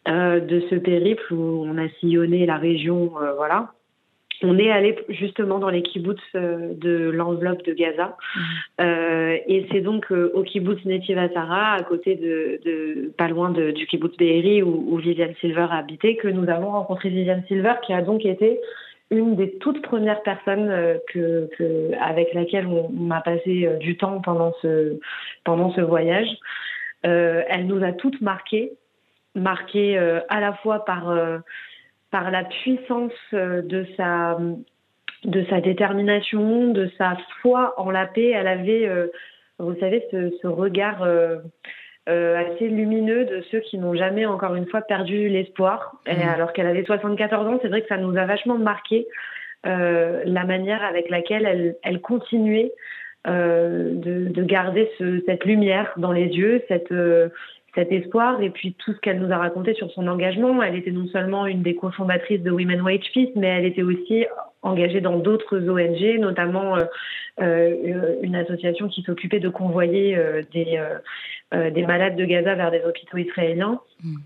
euh, 0.08 0.40
de 0.40 0.60
ce 0.68 0.74
périple 0.74 1.32
où 1.32 1.64
on 1.66 1.78
a 1.78 1.88
sillonné 2.00 2.44
la 2.44 2.58
région, 2.58 3.12
voilà, 3.36 3.72
on 4.42 4.58
est 4.58 4.70
allé 4.70 4.96
justement 5.08 5.58
dans 5.58 5.70
les 5.70 5.82
kibbutz 5.82 6.20
de 6.34 7.10
l'enveloppe 7.10 7.64
de 7.64 7.72
Gaza. 7.72 8.16
Mmh. 8.36 8.40
Euh, 8.80 9.36
et 9.46 9.66
c'est 9.72 9.80
donc 9.80 10.12
euh, 10.12 10.30
au 10.34 10.42
kibbutz 10.42 10.84
Netiv 10.84 11.18
à 11.18 11.78
côté 11.88 12.14
de, 12.14 12.60
de, 12.64 13.12
pas 13.16 13.28
loin 13.28 13.50
de, 13.50 13.72
du 13.72 13.86
kibbutz 13.86 14.16
Be'eri, 14.16 14.62
où, 14.62 14.86
où 14.90 14.96
Viviane 14.98 15.34
Silver 15.40 15.66
a 15.70 15.78
habité, 15.78 16.16
que 16.16 16.28
nous 16.28 16.48
avons 16.48 16.70
rencontré 16.70 17.08
Viviane 17.08 17.42
Silver, 17.48 17.74
qui 17.84 17.92
a 17.92 18.02
donc 18.02 18.24
été 18.24 18.60
une 19.10 19.36
des 19.36 19.56
toutes 19.58 19.82
premières 19.82 20.22
personnes 20.22 20.98
que, 21.12 21.48
que 21.56 21.92
avec 22.00 22.34
laquelle 22.34 22.66
on, 22.66 22.90
on, 22.98 23.10
a 23.10 23.20
passé 23.20 23.68
du 23.80 23.96
temps 23.96 24.20
pendant 24.20 24.52
ce, 24.60 24.98
pendant 25.44 25.72
ce 25.72 25.80
voyage. 25.80 26.28
elle 27.02 27.66
nous 27.66 27.82
a 27.82 27.92
toutes 27.92 28.20
marquées, 28.20 28.72
marquées 29.34 29.96
à 29.96 30.40
la 30.40 30.52
fois 30.54 30.84
par 30.84 31.14
par 32.10 32.30
la 32.30 32.44
puissance 32.44 33.12
euh, 33.34 33.62
de 33.62 33.86
sa, 33.96 34.38
de 35.24 35.44
sa 35.50 35.60
détermination, 35.60 36.72
de 36.72 36.90
sa 36.96 37.16
foi 37.40 37.74
en 37.78 37.90
la 37.90 38.06
paix. 38.06 38.30
Elle 38.30 38.48
avait, 38.48 38.86
euh, 38.86 39.08
vous 39.58 39.78
savez, 39.78 40.04
ce, 40.10 40.46
regard 40.46 41.02
euh, 41.02 41.38
assez 42.08 42.68
lumineux 42.68 43.24
de 43.26 43.42
ceux 43.50 43.60
qui 43.60 43.78
n'ont 43.78 43.94
jamais, 43.94 44.24
encore 44.26 44.54
une 44.54 44.66
fois, 44.66 44.80
perdu 44.80 45.28
l'espoir. 45.28 45.92
Mmh. 46.06 46.28
Alors 46.34 46.52
qu'elle 46.52 46.66
avait 46.66 46.84
74 46.84 47.46
ans, 47.46 47.58
c'est 47.62 47.68
vrai 47.68 47.82
que 47.82 47.88
ça 47.88 47.98
nous 47.98 48.16
a 48.16 48.24
vachement 48.24 48.58
marqué 48.58 49.06
la 49.64 50.44
manière 50.44 50.82
avec 50.84 51.10
laquelle 51.10 51.44
elle, 51.44 51.76
elle 51.82 52.00
continuait 52.00 52.72
de, 53.26 54.28
de, 54.30 54.42
garder 54.42 54.90
ce, 54.96 55.20
cette 55.26 55.44
lumière 55.44 55.92
dans 55.98 56.12
les 56.12 56.28
yeux, 56.28 56.62
cette 56.68 56.92
cet 57.74 57.92
espoir 57.92 58.40
et 58.42 58.50
puis 58.50 58.74
tout 58.78 58.92
ce 58.92 58.98
qu'elle 58.98 59.20
nous 59.20 59.32
a 59.32 59.38
raconté 59.38 59.74
sur 59.74 59.90
son 59.92 60.06
engagement. 60.08 60.62
Elle 60.62 60.76
était 60.76 60.90
non 60.90 61.06
seulement 61.08 61.46
une 61.46 61.62
des 61.62 61.74
cofondatrices 61.74 62.42
de 62.42 62.50
Women 62.50 62.80
Wage 62.80 63.10
Peace, 63.12 63.30
mais 63.36 63.48
elle 63.48 63.66
était 63.66 63.82
aussi 63.82 64.26
engagée 64.62 65.00
dans 65.00 65.18
d'autres 65.18 65.68
ONG, 65.68 66.18
notamment 66.18 66.76
euh, 66.76 66.84
euh, 67.40 68.16
une 68.22 68.34
association 68.34 68.88
qui 68.88 69.02
s'occupait 69.02 69.40
de 69.40 69.48
convoyer 69.48 70.16
euh, 70.16 70.42
des, 70.52 70.80
des 71.52 71.86
malades 71.86 72.16
de 72.16 72.24
Gaza 72.24 72.54
vers 72.54 72.70
des 72.70 72.82
hôpitaux 72.82 73.18
israéliens. 73.18 73.80
Mm. 74.02 74.16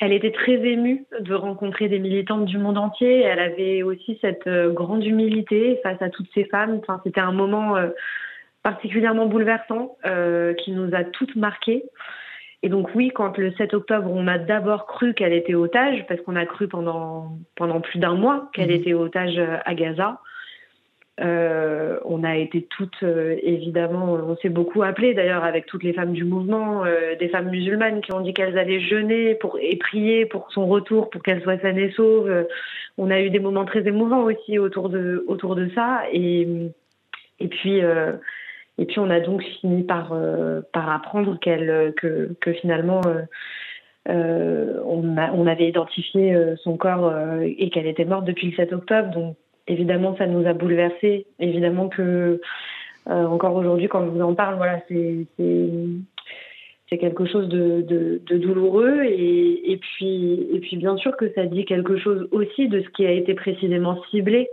Elle 0.00 0.12
était 0.12 0.32
très 0.32 0.54
émue 0.54 1.04
de 1.20 1.34
rencontrer 1.34 1.88
des 1.88 2.00
militantes 2.00 2.46
du 2.46 2.58
monde 2.58 2.78
entier. 2.78 3.20
Elle 3.20 3.38
avait 3.38 3.82
aussi 3.82 4.18
cette 4.20 4.48
grande 4.48 5.04
humilité 5.04 5.78
face 5.82 6.02
à 6.02 6.10
toutes 6.10 6.28
ces 6.34 6.44
femmes. 6.46 6.80
Enfin, 6.82 7.00
c'était 7.04 7.20
un 7.20 7.30
moment 7.30 7.76
particulièrement 8.64 9.26
bouleversant 9.26 9.96
qui 10.58 10.72
nous 10.72 10.92
a 10.94 11.04
toutes 11.04 11.36
marquées. 11.36 11.84
Et 12.64 12.70
donc 12.70 12.88
oui, 12.94 13.10
quand 13.14 13.36
le 13.36 13.52
7 13.52 13.74
octobre, 13.74 14.10
on 14.10 14.26
a 14.26 14.38
d'abord 14.38 14.86
cru 14.86 15.12
qu'elle 15.12 15.34
était 15.34 15.54
otage, 15.54 16.06
parce 16.08 16.18
qu'on 16.22 16.34
a 16.34 16.46
cru 16.46 16.66
pendant, 16.66 17.36
pendant 17.56 17.82
plus 17.82 17.98
d'un 17.98 18.14
mois 18.14 18.48
qu'elle 18.54 18.70
mhm. 18.70 18.76
était 18.76 18.94
otage 18.94 19.36
euh, 19.36 19.58
à 19.66 19.74
Gaza. 19.74 20.18
Euh, 21.20 22.00
on 22.06 22.24
a 22.24 22.36
été 22.36 22.62
toutes, 22.62 23.02
euh, 23.02 23.36
évidemment, 23.42 24.14
on 24.14 24.34
s'est 24.38 24.48
beaucoup 24.48 24.82
appelé 24.82 25.12
d'ailleurs 25.12 25.44
avec 25.44 25.66
toutes 25.66 25.82
les 25.82 25.92
femmes 25.92 26.14
du 26.14 26.24
mouvement, 26.24 26.84
des 27.20 27.28
femmes 27.28 27.50
musulmanes 27.50 28.00
qui 28.00 28.14
ont 28.14 28.22
dit 28.22 28.32
qu'elles 28.32 28.56
allaient 28.56 28.80
jeûner 28.80 29.34
pour, 29.34 29.58
et 29.60 29.76
prier 29.76 30.24
pour 30.24 30.50
son 30.50 30.66
retour, 30.66 31.10
pour 31.10 31.22
qu'elle 31.22 31.42
soit 31.42 31.60
saine 31.60 31.76
et 31.76 31.92
sauve. 31.92 32.46
on 32.96 33.10
a 33.10 33.20
eu 33.20 33.28
des 33.28 33.40
moments 33.40 33.66
très 33.66 33.86
émouvants 33.86 34.22
aussi 34.22 34.58
autour 34.58 34.88
de, 34.88 35.22
autour 35.28 35.54
de 35.54 35.68
ça. 35.74 36.04
Et, 36.14 36.48
et 37.40 37.48
puis, 37.48 37.82
et 38.78 38.86
puis 38.86 38.98
on 38.98 39.10
a 39.10 39.20
donc 39.20 39.42
fini 39.60 39.82
par, 39.84 40.12
euh, 40.12 40.60
par 40.72 40.90
apprendre 40.90 41.38
qu'elle, 41.38 41.94
que, 41.96 42.52
finalement 42.60 43.00
euh, 43.06 43.22
euh 44.08 44.80
on, 44.84 45.46
avait 45.46 45.68
identifié 45.68 46.34
euh, 46.34 46.56
son 46.56 46.76
corps 46.76 47.12
et 47.42 47.70
qu'elle 47.70 47.86
était 47.86 48.04
morte 48.04 48.24
depuis 48.24 48.50
le 48.50 48.56
7 48.56 48.72
octobre. 48.72 49.10
Donc 49.10 49.36
évidemment 49.68 50.16
ça 50.16 50.26
nous 50.26 50.46
a 50.46 50.52
bouleversés. 50.52 51.26
Évidemment 51.38 51.88
que 51.88 52.40
encore 53.06 53.54
aujourd'hui 53.54 53.88
quand 53.88 54.04
je 54.04 54.10
vous 54.10 54.22
en 54.22 54.34
parle, 54.34 54.56
voilà, 54.56 54.80
c'est 54.88 55.26
quelque 56.98 57.26
chose 57.26 57.48
de, 57.48 57.82
de, 57.82 58.20
de 58.24 58.38
douloureux 58.38 59.02
et, 59.04 59.72
et, 59.72 59.76
puis, 59.78 60.46
et 60.52 60.60
puis 60.60 60.76
bien 60.76 60.96
sûr 60.96 61.16
que 61.16 61.32
ça 61.34 61.44
dit 61.44 61.64
quelque 61.64 61.96
chose 61.96 62.28
aussi 62.30 62.68
de 62.68 62.82
ce 62.82 62.88
qui 62.90 63.04
a 63.04 63.10
été 63.10 63.34
précisément 63.34 64.00
ciblé 64.10 64.48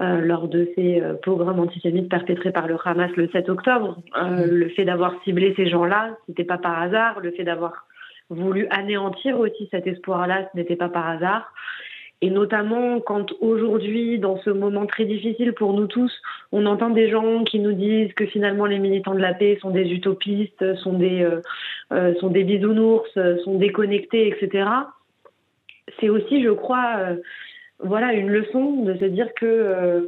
euh, 0.00 0.20
lors 0.20 0.46
de 0.46 0.70
ces 0.76 1.00
euh, 1.00 1.14
pogroms 1.14 1.58
antisémites 1.58 2.08
perpétrés 2.08 2.52
par 2.52 2.68
le 2.68 2.76
Hamas 2.84 3.10
le 3.16 3.28
7 3.28 3.48
octobre. 3.48 3.98
Euh, 4.16 4.46
mm. 4.46 4.50
le 4.50 4.68
fait 4.68 4.84
d'avoir 4.84 5.14
ciblé 5.24 5.54
ces 5.56 5.68
gens-là, 5.68 6.16
ce 6.24 6.30
n'était 6.30 6.44
pas 6.44 6.58
par 6.58 6.80
hasard. 6.80 7.18
Le 7.20 7.32
fait 7.32 7.42
d'avoir 7.42 7.86
voulu 8.30 8.68
anéantir 8.70 9.40
aussi 9.40 9.68
cet 9.72 9.88
espoir-là, 9.88 10.48
ce 10.52 10.56
n'était 10.56 10.76
pas 10.76 10.88
par 10.88 11.08
hasard. 11.08 11.52
Et 12.20 12.30
notamment 12.30 13.00
quand 13.00 13.32
aujourd'hui, 13.40 14.20
dans 14.20 14.38
ce 14.38 14.50
moment 14.50 14.86
très 14.86 15.04
difficile 15.04 15.52
pour 15.52 15.72
nous 15.72 15.88
tous, 15.88 16.12
on 16.52 16.66
entend 16.66 16.90
des 16.90 17.10
gens 17.10 17.42
qui 17.42 17.58
nous 17.58 17.72
disent 17.72 18.12
que 18.12 18.26
finalement 18.26 18.66
les 18.66 18.78
militants 18.78 19.14
de 19.14 19.20
la 19.20 19.34
paix 19.34 19.58
sont 19.60 19.70
des 19.70 19.90
utopistes, 19.90 20.76
sont 20.76 20.92
des, 20.92 21.26
euh, 21.92 22.14
sont 22.20 22.28
des 22.28 22.44
bisounours, 22.44 23.08
sont 23.44 23.58
déconnectés, 23.58 24.28
etc. 24.28 24.68
C'est 25.98 26.08
aussi, 26.08 26.42
je 26.42 26.50
crois, 26.50 27.16
voilà 27.80 28.12
une 28.12 28.28
leçon 28.28 28.82
de 28.84 28.94
se 28.96 29.04
dire 29.04 29.32
que 29.34 29.46
euh, 29.46 30.00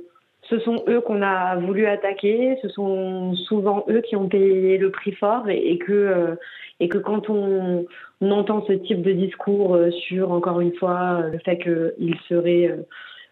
ce 0.50 0.58
sont 0.58 0.82
eux 0.88 1.00
qu'on 1.00 1.22
a 1.22 1.56
voulu 1.56 1.86
attaquer, 1.86 2.58
ce 2.62 2.68
sont 2.68 3.34
souvent 3.34 3.84
eux 3.88 4.00
qui 4.00 4.16
ont 4.16 4.28
payé 4.28 4.78
le 4.78 4.90
prix 4.90 5.12
fort 5.12 5.48
et, 5.48 5.78
que 5.78 5.92
euh, 5.92 6.34
et 6.80 6.88
que 6.88 6.98
quand 6.98 7.30
on, 7.30 7.86
entend 8.22 8.64
ce 8.66 8.72
type 8.72 9.02
de 9.02 9.12
discours 9.12 9.74
euh, 9.74 9.90
sur 9.90 10.32
encore 10.32 10.60
une 10.60 10.74
fois 10.74 11.22
le 11.32 11.38
fait 11.38 11.58
qu'il 11.58 12.16
serait 12.28 12.76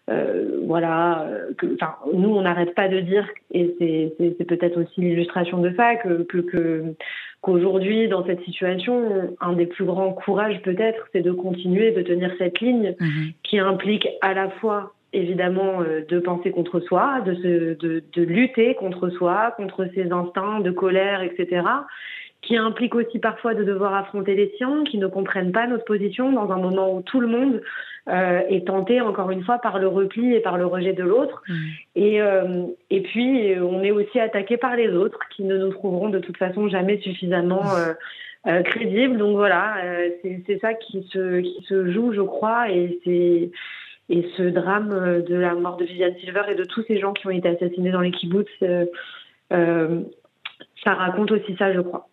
euh, 0.08 0.60
voilà, 0.64 1.26
que, 1.58 1.66
nous 2.14 2.30
on 2.30 2.42
n'arrête 2.42 2.74
pas 2.74 2.88
de 2.88 3.00
dire, 3.00 3.28
et 3.52 3.74
c'est 4.18 4.44
peut-être 4.46 4.80
aussi 4.80 5.00
l'illustration 5.00 5.58
de 5.58 5.72
ça, 5.76 5.96
que 5.96 6.22
qu'aujourd'hui 7.40 8.08
dans 8.08 8.24
cette 8.26 8.42
situation, 8.44 9.36
un 9.40 9.52
des 9.52 9.66
plus 9.66 9.84
grands 9.84 10.12
courages 10.12 10.60
peut-être, 10.62 11.08
c'est 11.12 11.22
de 11.22 11.32
continuer 11.32 11.92
de 11.92 12.02
tenir 12.02 12.32
cette 12.38 12.60
ligne 12.60 12.94
mhm. 12.98 13.32
qui 13.42 13.58
implique 13.58 14.08
à 14.20 14.34
la 14.34 14.50
fois 14.50 14.94
évidemment 15.12 15.80
euh, 15.80 16.02
de 16.06 16.18
penser 16.18 16.50
contre 16.50 16.80
soi, 16.80 17.20
de, 17.22 17.34
se, 17.34 17.74
de, 17.74 18.02
de 18.12 18.22
lutter 18.22 18.74
contre 18.74 19.08
soi, 19.08 19.54
contre 19.56 19.88
ses 19.94 20.10
instincts 20.12 20.60
de 20.60 20.70
colère, 20.70 21.22
etc 21.22 21.62
qui 22.48 22.56
implique 22.56 22.94
aussi 22.94 23.18
parfois 23.18 23.52
de 23.52 23.62
devoir 23.62 23.94
affronter 23.94 24.34
les 24.34 24.54
siens, 24.56 24.82
qui 24.84 24.96
ne 24.96 25.06
comprennent 25.06 25.52
pas 25.52 25.66
notre 25.66 25.84
position 25.84 26.32
dans 26.32 26.50
un 26.50 26.56
moment 26.56 26.94
où 26.94 27.02
tout 27.02 27.20
le 27.20 27.26
monde 27.26 27.60
euh, 28.08 28.40
est 28.48 28.66
tenté, 28.66 29.02
encore 29.02 29.30
une 29.30 29.44
fois, 29.44 29.58
par 29.58 29.78
le 29.78 29.86
repli 29.86 30.34
et 30.34 30.40
par 30.40 30.56
le 30.56 30.64
rejet 30.64 30.94
de 30.94 31.02
l'autre. 31.02 31.42
Mmh. 31.46 31.54
Et, 31.96 32.22
euh, 32.22 32.64
et 32.88 33.02
puis, 33.02 33.52
on 33.60 33.82
est 33.82 33.90
aussi 33.90 34.18
attaqué 34.18 34.56
par 34.56 34.76
les 34.76 34.88
autres, 34.88 35.18
qui 35.36 35.44
ne 35.44 35.58
nous 35.58 35.68
trouveront 35.72 36.08
de 36.08 36.20
toute 36.20 36.38
façon 36.38 36.68
jamais 36.68 36.96
suffisamment 37.00 37.64
euh, 38.46 38.62
crédibles. 38.62 39.18
Donc 39.18 39.36
voilà, 39.36 39.74
c'est 40.22 40.58
ça 40.60 40.72
qui 40.72 41.06
se, 41.12 41.40
qui 41.40 41.62
se 41.68 41.90
joue, 41.90 42.14
je 42.14 42.22
crois, 42.22 42.70
et 42.70 42.98
c'est 43.04 43.50
et 44.10 44.26
ce 44.38 44.42
drame 44.42 45.22
de 45.22 45.34
la 45.34 45.52
mort 45.52 45.76
de 45.76 45.84
Viviane 45.84 46.16
Silver 46.20 46.44
et 46.48 46.54
de 46.54 46.64
tous 46.64 46.82
ces 46.84 46.98
gens 46.98 47.12
qui 47.12 47.26
ont 47.26 47.30
été 47.30 47.46
assassinés 47.46 47.90
dans 47.90 48.00
les 48.00 48.10
kibbutz, 48.10 48.48
ça 49.50 50.94
raconte 50.94 51.30
aussi 51.30 51.54
ça, 51.58 51.74
je 51.74 51.80
crois. 51.80 52.07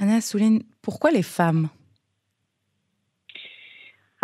Anna 0.00 0.20
souligne 0.20 0.60
pourquoi 0.82 1.10
les 1.10 1.22
femmes? 1.22 1.68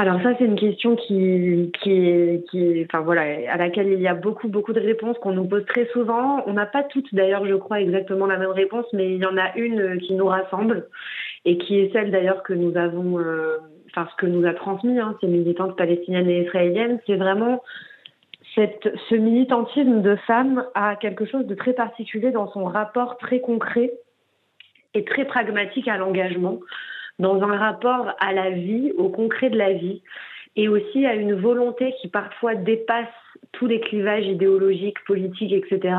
Alors 0.01 0.23
ça, 0.23 0.31
c'est 0.39 0.45
une 0.45 0.55
question 0.55 0.95
qui, 0.95 1.73
qui, 1.83 2.85
enfin 2.85 3.01
voilà, 3.01 3.23
à 3.51 3.57
laquelle 3.57 3.89
il 3.89 4.01
y 4.01 4.07
a 4.07 4.15
beaucoup, 4.15 4.47
beaucoup 4.47 4.73
de 4.73 4.79
réponses 4.79 5.19
qu'on 5.19 5.33
nous 5.33 5.45
pose 5.45 5.67
très 5.67 5.87
souvent. 5.87 6.45
On 6.47 6.53
n'a 6.53 6.67
pas 6.67 6.85
toutes, 6.85 7.13
d'ailleurs, 7.13 7.45
je 7.47 7.55
crois, 7.57 7.81
exactement 7.81 8.27
la 8.27 8.39
même 8.39 8.53
réponse, 8.53 8.87
mais 8.93 9.13
il 9.13 9.21
y 9.21 9.27
en 9.27 9.37
a 9.37 9.57
une 9.57 9.99
qui 9.99 10.15
nous 10.15 10.27
rassemble 10.27 10.87
et 11.45 11.59
qui 11.59 11.81
est 11.81 11.93
celle, 11.93 12.13
d'ailleurs, 12.13 12.45
que 12.45 12.53
nous 12.53 12.77
avons, 12.77 13.19
euh, 13.19 13.57
enfin 13.91 14.09
ce 14.13 14.17
que 14.25 14.27
nous 14.27 14.47
a 14.47 14.55
transmis 14.55 15.01
hein, 15.01 15.17
ces 15.21 15.27
militantes 15.27 15.77
palestiniennes 15.77 16.31
et 16.31 16.45
israéliennes, 16.45 17.01
c'est 17.05 17.17
vraiment 17.17 17.61
cette, 18.55 18.89
ce 19.09 19.17
militantisme 19.17 20.01
de 20.01 20.15
femmes 20.29 20.65
a 20.77 20.95
quelque 20.95 21.27
chose 21.27 21.47
de 21.47 21.57
très 21.57 21.73
particulier 21.73 22.31
dans 22.31 22.49
son 22.53 22.67
rapport 22.67 23.19
très 23.19 23.41
concret 23.41 23.93
très 25.05 25.25
pragmatique 25.25 25.89
à 25.89 25.97
l'engagement, 25.97 26.61
dans 27.19 27.43
un 27.43 27.57
rapport 27.57 28.13
à 28.21 28.33
la 28.33 28.51
vie, 28.51 28.93
au 28.97 29.09
concret 29.09 29.51
de 29.51 29.59
la 29.59 29.73
vie, 29.73 30.03
et 30.57 30.69
aussi 30.69 31.07
à 31.07 31.15
une 31.15 31.35
volonté 31.35 31.95
qui 32.01 32.09
parfois 32.09 32.55
dépasse 32.55 33.07
tous 33.53 33.67
les 33.67 33.81
clivages 33.81 34.27
idéologiques, 34.27 35.03
politiques, 35.05 35.53
etc., 35.53 35.95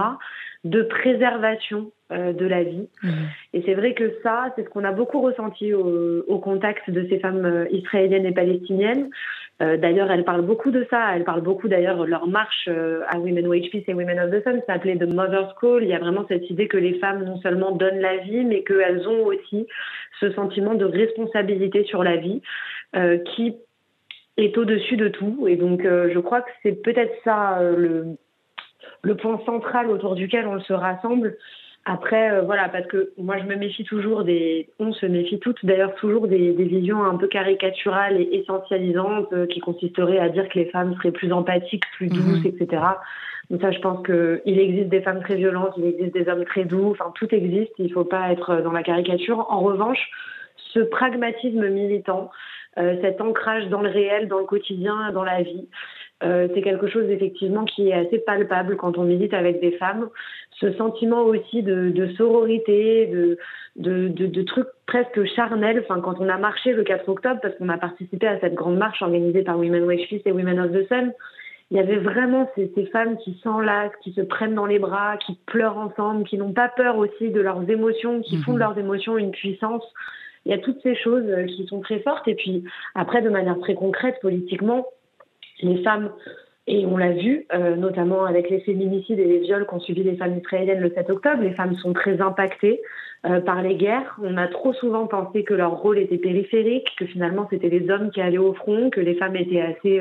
de 0.64 0.82
préservation 0.84 1.92
de 2.12 2.46
la 2.46 2.64
vie. 2.64 2.88
Mmh. 3.04 3.10
Et 3.54 3.62
c'est 3.66 3.76
vrai 3.76 3.94
que 3.94 4.14
ça, 4.24 4.52
c'est 4.56 4.64
ce 4.64 4.70
qu'on 4.70 4.84
a 4.84 4.92
beaucoup 4.92 5.22
ressenti 5.22 5.74
au, 5.74 6.24
au, 6.28 6.40
contact 6.40 6.90
de 6.90 7.08
ces 7.08 7.20
femmes 7.20 7.46
euh, 7.46 7.66
israéliennes 7.72 8.26
et 8.26 8.32
palestiniennes. 8.32 9.10
Euh, 9.62 9.76
d'ailleurs, 9.76 10.10
elles 10.10 10.24
parlent 10.24 10.46
beaucoup 10.46 10.72
de 10.72 10.86
ça. 10.90 11.16
Elles 11.16 11.26
parlent 11.26 11.42
beaucoup, 11.42 11.68
d'ailleurs, 11.68 12.06
leur 12.06 12.28
marche 12.28 12.68
euh, 12.70 13.02
à 13.08 13.20
Women 13.20 13.48
Wage 13.48 13.70
Peace 13.72 13.84
et 13.88 13.94
Women 13.94 14.20
of 14.20 14.32
the 14.32 14.44
Sun 14.44 14.62
s'appelait 14.66 14.98
The 14.98 15.14
Mother's 15.14 15.54
Call. 15.60 15.84
Il 15.84 15.90
y 15.90 15.94
a 15.94 16.00
vraiment 16.00 16.26
cette 16.28 16.50
idée 16.50 16.68
que 16.68 16.78
les 16.78 16.98
femmes 17.00 17.26
non 17.26 17.38
seulement 17.42 17.72
donnent 17.72 18.00
la 18.00 18.18
vie, 18.18 18.46
mais 18.46 18.64
qu'elles 18.64 19.08
ont 19.08 19.26
aussi 19.26 19.68
ce 20.20 20.32
sentiment 20.32 20.76
de 20.76 20.86
responsabilité 20.86 21.84
sur 21.84 22.04
la 22.04 22.16
vie 22.16 22.42
euh, 22.96 23.18
qui 23.18 23.58
est 24.38 24.58
au-dessus 24.58 24.96
de 24.96 25.10
tout. 25.10 25.48
Et 25.50 25.58
donc, 25.58 25.82
je 25.84 26.20
crois 26.20 26.42
que 26.42 26.50
c'est 26.64 26.82
peut-être 26.82 27.14
ça 27.26 27.60
le, 27.62 28.16
le 29.02 29.16
point 29.18 29.42
central 29.46 29.90
autour 29.90 30.16
duquel 30.16 30.48
on 30.48 30.62
se 30.62 30.72
rassemble. 30.72 31.36
Après, 31.92 32.30
euh, 32.32 32.42
voilà, 32.42 32.70
parce 32.70 32.86
que 32.86 33.14
moi, 33.18 33.40
je 33.40 33.46
me 33.46 33.56
méfie 33.56 33.84
toujours 33.84 34.24
des. 34.24 34.70
On 34.78 34.94
se 34.94 35.08
méfie 35.08 35.40
toutes, 35.40 35.66
d'ailleurs, 35.66 35.96
toujours 35.96 36.28
des, 36.28 36.52
visions 36.52 37.04
un 37.04 37.18
peu 37.18 37.28
caricaturales 37.28 38.22
et 38.22 38.30
essentialisantes 38.36 39.34
euh, 39.34 39.48
qui 39.48 39.60
consisteraient 39.60 40.20
à 40.20 40.30
dire 40.30 40.48
que 40.50 40.60
les 40.60 40.66
femmes 40.66 40.94
seraient 40.98 41.12
plus 41.12 41.34
empathiques, 41.34 41.86
plus 41.98 42.10
douces, 42.10 42.44
mhm. 42.44 42.46
etc. 42.46 42.84
Donc, 43.50 43.62
ça, 43.62 43.72
je 43.72 43.80
pense 43.80 44.06
qu'il 44.06 44.60
existe 44.60 44.90
des 44.90 45.02
femmes 45.02 45.22
très 45.22 45.34
violentes, 45.34 45.74
il 45.78 45.86
existe 45.86 46.14
des 46.14 46.30
hommes 46.30 46.46
très 46.46 46.64
doux, 46.64 46.92
enfin, 46.92 47.12
tout 47.16 47.34
existe, 47.34 47.72
il 47.80 47.86
ne 47.86 47.94
faut 47.94 48.06
pas 48.06 48.32
être 48.32 48.62
dans 48.62 48.72
la 48.72 48.84
caricature. 48.84 49.48
En 49.50 49.62
revanche, 49.62 50.12
ce 50.58 50.82
pragmatisme 50.82 51.70
militant, 51.70 52.30
euh, 52.78 52.98
cet 53.02 53.20
ancrage 53.20 53.68
dans 53.70 53.82
le 53.82 53.90
réel, 53.90 54.28
dans 54.28 54.38
le 54.38 54.46
quotidien, 54.46 55.12
dans 55.12 55.24
la 55.24 55.42
vie, 55.42 55.68
euh, 56.22 56.50
c'est 56.54 56.62
quelque 56.62 56.88
chose 56.88 57.10
effectivement 57.10 57.64
qui 57.64 57.90
est 57.90 57.94
assez 57.94 58.20
palpable 58.20 58.76
quand 58.76 58.98
on 58.98 59.04
milite 59.04 59.34
avec 59.34 59.62
des 59.62 59.72
femmes. 59.72 60.10
Ce 60.60 60.74
sentiment 60.74 61.22
aussi 61.22 61.64
de, 61.64 61.90
de 61.90 62.08
sororité, 62.14 63.08
de, 63.08 63.38
de, 63.78 64.10
de, 64.10 64.26
de, 64.26 64.42
trucs 64.42 64.68
presque 64.86 65.24
charnels. 65.36 65.82
Enfin, 65.86 66.02
quand 66.02 66.20
on 66.20 66.28
a 66.28 66.38
marché 66.38 66.74
le 66.74 66.84
4 66.84 67.08
octobre, 67.08 67.40
parce 67.42 67.56
qu'on 67.56 67.70
a 67.70 67.78
participé 67.78 68.28
à 68.28 68.40
cette 68.42 68.56
grande 68.56 68.78
marche 68.78 69.02
organisée 69.02 69.44
par 69.44 69.58
Women 69.58 69.84
Wage 69.84 70.10
Peace 70.10 70.22
et 70.26 70.34
Women 70.34 70.60
of 70.60 70.72
the 70.74 70.86
Sun, 70.90 71.14
il 71.72 71.78
y 71.78 71.80
avait 71.80 72.00
vraiment 72.00 72.50
ces, 72.56 72.70
ces 72.76 72.88
femmes 72.88 73.16
qui 73.18 73.40
s'enlacent, 73.42 73.96
qui 74.02 74.12
se 74.12 74.22
prennent 74.22 74.56
dans 74.56 74.66
les 74.66 74.80
bras, 74.80 75.16
qui 75.26 75.40
pleurent 75.46 75.78
ensemble, 75.78 76.26
qui 76.26 76.38
n'ont 76.38 76.52
pas 76.52 76.68
peur 76.68 76.98
aussi 76.98 77.30
de 77.30 77.40
leurs 77.40 77.70
émotions, 77.70 78.22
qui 78.22 78.38
font 78.38 78.54
de 78.54 78.58
mhm. 78.58 78.64
leurs 78.64 78.78
émotions 78.78 79.18
une 79.18 79.32
puissance. 79.32 79.84
Il 80.46 80.52
y 80.52 80.56
a 80.56 80.58
toutes 80.58 80.82
ces 80.82 80.96
choses 80.96 81.32
qui 81.48 81.66
sont 81.68 81.80
très 81.80 82.00
fortes. 82.00 82.28
Et 82.28 82.36
puis 82.36 82.66
après, 82.96 83.22
de 83.22 83.30
manière 83.30 83.58
très 83.60 83.76
concrète, 83.76 84.16
politiquement, 84.22 84.88
les 85.62 85.84
femmes, 85.84 86.12
et 86.68 86.86
on 86.86 86.98
l'a 86.98 87.12
vu, 87.12 87.48
euh, 87.54 87.76
notamment 87.76 88.26
avec 88.26 88.50
les 88.50 88.60
féminicides 88.60 89.20
et 89.20 89.26
les 89.26 89.40
viols 89.40 89.66
qu'ont 89.66 89.80
subi 89.80 90.04
les 90.04 90.16
femmes 90.18 90.38
israéliennes 90.38 90.82
le 90.82 90.92
7 90.94 91.10
octobre, 91.10 91.42
les 91.42 91.54
femmes 91.54 91.76
sont 91.78 91.94
très 91.94 92.22
impactées 92.22 92.82
euh, 93.26 93.42
par 93.42 93.62
les 93.64 93.76
guerres. 93.76 94.18
On 94.22 94.38
a 94.38 94.48
trop 94.48 94.74
souvent 94.74 95.08
pensé 95.08 95.44
que 95.44 95.56
leur 95.56 95.72
rôle 95.72 95.98
était 95.98 96.20
périphérique, 96.20 96.88
que 96.98 97.06
finalement 97.06 97.48
c'était 97.50 97.70
les 97.70 97.90
hommes 97.90 98.12
qui 98.12 98.22
allaient 98.22 98.38
au 98.38 98.54
front, 98.54 98.92
que 98.92 99.02
les 99.02 99.16
femmes 99.16 99.36
étaient 99.36 99.62
assez 99.62 100.00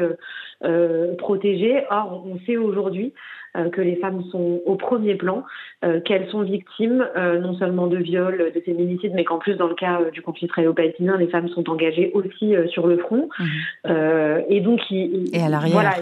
euh, 0.64 1.14
protégées. 1.16 1.84
Or, 1.90 2.24
on 2.26 2.38
sait 2.40 2.58
aujourd'hui 2.58 3.14
euh, 3.47 3.47
que 3.54 3.80
les 3.80 3.96
femmes 3.96 4.22
sont 4.30 4.60
au 4.66 4.76
premier 4.76 5.14
plan, 5.14 5.44
euh, 5.84 6.00
qu'elles 6.00 6.28
sont 6.28 6.42
victimes 6.42 7.06
euh, 7.16 7.38
non 7.38 7.54
seulement 7.54 7.86
de 7.86 7.96
viols, 7.96 8.52
de 8.54 8.60
féminicides, 8.60 9.12
mais 9.14 9.24
qu'en 9.24 9.38
plus, 9.38 9.56
dans 9.56 9.68
le 9.68 9.74
cas 9.74 10.00
du 10.12 10.22
conflit 10.22 10.46
israélo-palestinien, 10.46 11.16
les 11.16 11.28
femmes 11.28 11.48
sont 11.48 11.68
engagées 11.70 12.10
aussi 12.14 12.54
sur 12.68 12.86
le 12.86 12.98
front. 12.98 13.28
Mmh. 13.38 13.90
et 14.48 14.60
donc, 14.60 14.80
il, 14.90 15.34
et 15.34 15.40
à 15.40 15.48
l'arrière. 15.48 15.94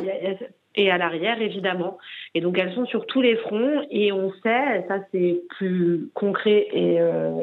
et 0.74 0.90
à 0.90 0.98
l'arrière, 0.98 1.40
évidemment. 1.40 1.98
Et 2.34 2.40
donc, 2.40 2.58
elles 2.58 2.72
sont 2.74 2.86
sur 2.86 3.06
tous 3.06 3.22
les 3.22 3.36
fronts 3.36 3.82
et 3.90 4.12
on 4.12 4.32
sait, 4.42 4.84
ça 4.88 4.98
c'est 5.12 5.40
plus 5.56 6.08
concret, 6.14 6.68
et 6.72 6.98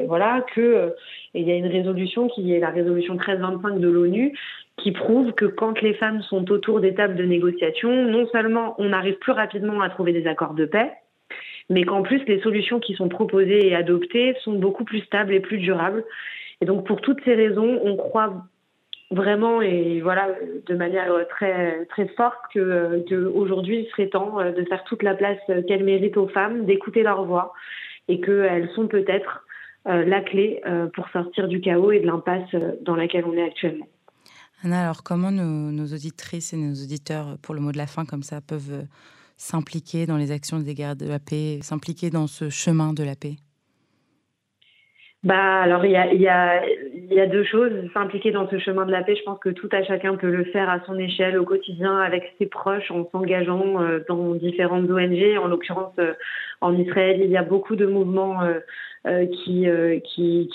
voilà, 0.06 0.44
que 0.54 0.94
il 1.34 1.48
y 1.48 1.50
a 1.50 1.56
une 1.56 1.66
résolution 1.66 2.28
qui 2.28 2.52
est 2.52 2.60
la 2.60 2.70
résolution 2.70 3.14
1325 3.14 3.80
de 3.80 3.88
l'ONU 3.88 4.32
qui 4.76 4.92
prouve 4.92 5.32
que 5.32 5.46
quand 5.46 5.80
les 5.80 5.94
femmes 5.94 6.22
sont 6.22 6.50
autour 6.50 6.80
des 6.80 6.94
tables 6.94 7.16
de 7.16 7.24
négociation, 7.24 8.06
non 8.06 8.26
seulement 8.28 8.74
on 8.78 8.92
arrive 8.92 9.18
plus 9.18 9.32
rapidement 9.32 9.80
à 9.80 9.88
trouver 9.88 10.12
des 10.12 10.26
accords 10.26 10.54
de 10.54 10.66
paix, 10.66 10.92
mais 11.70 11.84
qu'en 11.84 12.02
plus 12.02 12.22
les 12.26 12.40
solutions 12.40 12.80
qui 12.80 12.94
sont 12.94 13.08
proposées 13.08 13.68
et 13.68 13.74
adoptées 13.74 14.34
sont 14.42 14.54
beaucoup 14.54 14.84
plus 14.84 15.00
stables 15.00 15.32
et 15.32 15.40
plus 15.40 15.58
durables. 15.58 16.04
Et 16.60 16.66
donc 16.66 16.86
pour 16.86 17.00
toutes 17.00 17.22
ces 17.24 17.34
raisons, 17.34 17.80
on 17.82 17.96
croit 17.96 18.44
vraiment 19.10 19.62
et 19.62 20.00
voilà 20.00 20.28
de 20.66 20.74
manière 20.74 21.12
très 21.28 21.84
très 21.86 22.08
forte 22.08 22.40
que, 22.52 23.04
que 23.08 23.26
aujourd'hui 23.26 23.80
il 23.80 23.90
serait 23.90 24.08
temps 24.08 24.38
de 24.38 24.64
faire 24.64 24.82
toute 24.84 25.02
la 25.02 25.14
place 25.14 25.38
qu'elles 25.68 25.84
méritent 25.84 26.16
aux 26.16 26.28
femmes, 26.28 26.64
d'écouter 26.64 27.02
leur 27.02 27.24
voix 27.24 27.52
et 28.08 28.20
qu'elles 28.20 28.70
sont 28.74 28.88
peut-être 28.88 29.44
euh, 29.86 30.04
la 30.04 30.20
clé 30.20 30.62
euh, 30.66 30.86
pour 30.86 31.08
sortir 31.10 31.48
du 31.48 31.60
chaos 31.60 31.92
et 31.92 32.00
de 32.00 32.06
l'impasse 32.06 32.54
dans 32.80 32.96
laquelle 32.96 33.24
on 33.26 33.36
est 33.36 33.42
actuellement. 33.42 33.86
Anna, 34.64 34.80
alors 34.80 35.02
comment 35.02 35.30
nos, 35.30 35.84
auditrices 35.92 36.54
et 36.54 36.56
nos 36.56 36.72
auditeurs, 36.72 37.36
pour 37.42 37.54
le 37.54 37.60
mot 37.60 37.70
de 37.70 37.76
la 37.76 37.86
fin 37.86 38.06
comme 38.06 38.22
ça, 38.22 38.40
peuvent 38.40 38.72
euh, 38.72 38.82
s'impliquer 39.36 40.06
dans 40.06 40.16
les 40.16 40.32
actions 40.32 40.58
des 40.58 40.74
guerres 40.74 40.96
de 40.96 41.06
la 41.06 41.18
paix, 41.18 41.58
s'impliquer 41.60 42.08
dans 42.08 42.26
ce 42.26 42.48
chemin 42.48 42.94
de 42.94 43.04
la 43.04 43.14
paix? 43.14 43.34
Bah, 45.22 45.60
alors 45.60 45.84
il 45.84 45.92
y 45.92 46.28
a, 46.28 47.26
deux 47.26 47.44
choses. 47.44 47.72
S'impliquer 47.92 48.30
dans 48.30 48.48
ce 48.48 48.58
chemin 48.58 48.86
de 48.86 48.90
la 48.90 49.02
paix, 49.02 49.16
je 49.16 49.22
pense 49.24 49.38
que 49.38 49.50
tout 49.50 49.68
à 49.70 49.82
chacun 49.84 50.16
peut 50.16 50.30
le 50.30 50.44
faire 50.44 50.70
à 50.70 50.80
son 50.86 50.98
échelle, 50.98 51.38
au 51.38 51.44
quotidien, 51.44 51.98
avec 51.98 52.34
ses 52.38 52.46
proches, 52.46 52.90
en 52.90 53.06
s'engageant 53.10 53.82
euh, 53.82 54.00
dans 54.08 54.34
différentes 54.34 54.88
ONG. 54.88 55.36
En 55.42 55.46
l'occurrence, 55.46 55.94
euh, 55.98 56.14
en 56.62 56.74
Israël, 56.74 57.20
il 57.22 57.30
y 57.30 57.36
a 57.36 57.42
beaucoup 57.42 57.76
de 57.76 57.84
mouvements 57.84 58.40
euh, 59.06 59.26
qui, 59.26 59.68
euh, 59.68 60.00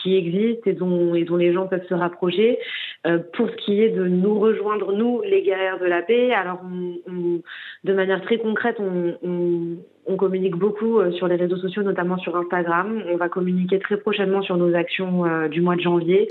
existent 0.05 0.63
et 0.65 0.73
dont 0.73 1.13
les 1.13 1.53
gens 1.53 1.67
peuvent 1.67 1.87
se 1.87 1.93
rapprocher. 1.93 2.57
Euh, 3.07 3.19
pour 3.33 3.49
ce 3.49 3.55
qui 3.55 3.81
est 3.81 3.89
de 3.89 4.05
nous 4.05 4.39
rejoindre, 4.39 4.91
nous, 4.91 5.21
les 5.21 5.41
guerrières 5.41 5.79
de 5.79 5.85
la 5.85 6.01
paix, 6.01 6.33
alors 6.33 6.59
on, 6.63 7.41
de 7.83 7.93
manière 7.93 8.21
très 8.21 8.37
concrète, 8.37 8.77
on, 8.79 9.77
communique 10.17 10.55
beaucoup 10.55 10.99
sur 11.11 11.27
les 11.27 11.35
réseaux 11.35 11.55
sociaux, 11.57 11.83
notamment 11.83 12.17
sur 12.17 12.35
Instagram. 12.35 13.03
On 13.09 13.15
va 13.15 13.29
communiquer 13.29 13.79
très 13.79 13.95
prochainement 13.95 14.41
sur 14.41 14.57
nos 14.57 14.73
actions 14.75 15.47
du 15.47 15.61
mois 15.61 15.75
de 15.75 15.81
janvier. 15.81 16.27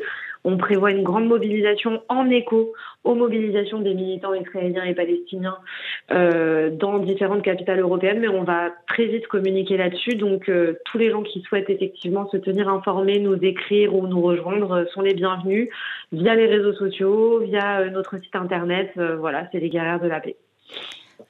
On 0.48 0.56
prévoit 0.56 0.92
une 0.92 1.02
grande 1.02 1.26
mobilisation 1.26 2.02
en 2.08 2.30
écho 2.30 2.72
aux 3.04 3.14
mobilisations 3.14 3.80
des 3.80 3.92
militants 3.92 4.32
israéliens 4.32 4.84
et 4.84 4.94
palestiniens 4.94 5.58
euh, 6.10 6.70
dans 6.70 6.98
différentes 7.00 7.42
capitales 7.42 7.80
européennes, 7.80 8.20
mais 8.20 8.28
on 8.28 8.44
va 8.44 8.70
très 8.86 9.04
vite 9.04 9.26
communiquer 9.26 9.76
là-dessus. 9.76 10.14
Donc 10.14 10.48
euh, 10.48 10.78
tous 10.86 10.96
les 10.96 11.10
gens 11.10 11.22
qui 11.22 11.42
souhaitent 11.42 11.68
effectivement 11.68 12.26
se 12.30 12.38
tenir 12.38 12.70
informés, 12.70 13.18
nous 13.18 13.34
écrire 13.34 13.94
ou 13.94 14.06
nous 14.06 14.22
rejoindre 14.22 14.86
sont 14.94 15.02
les 15.02 15.12
bienvenus 15.12 15.68
via 16.12 16.34
les 16.34 16.46
réseaux 16.46 16.72
sociaux, 16.72 17.40
via 17.40 17.80
euh, 17.80 17.90
notre 17.90 18.16
site 18.16 18.34
internet. 18.34 18.92
voilà, 18.96 19.46
c'est 19.52 19.60
les 19.60 19.68
guerrières 19.68 20.00
de 20.00 20.08
la 20.08 20.20
paix. 20.20 20.36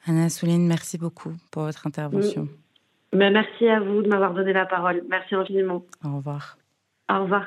Anna 0.07 0.29
Souline, 0.29 0.69
merci 0.69 0.97
beaucoup 0.97 1.33
pour 1.51 1.65
votre 1.65 1.89
intervention. 1.89 2.43
Mm. 2.45 3.19
Ben, 3.19 3.33
merci 3.33 3.67
à 3.67 3.81
vous 3.81 4.01
de 4.01 4.09
m'avoir 4.09 4.33
donné 4.33 4.53
la 4.53 4.67
parole. 4.67 5.03
Merci 5.09 5.35
infiniment. 5.35 5.83
Au 6.05 6.19
revoir. 6.19 6.57
Au 7.11 7.23
revoir. 7.23 7.47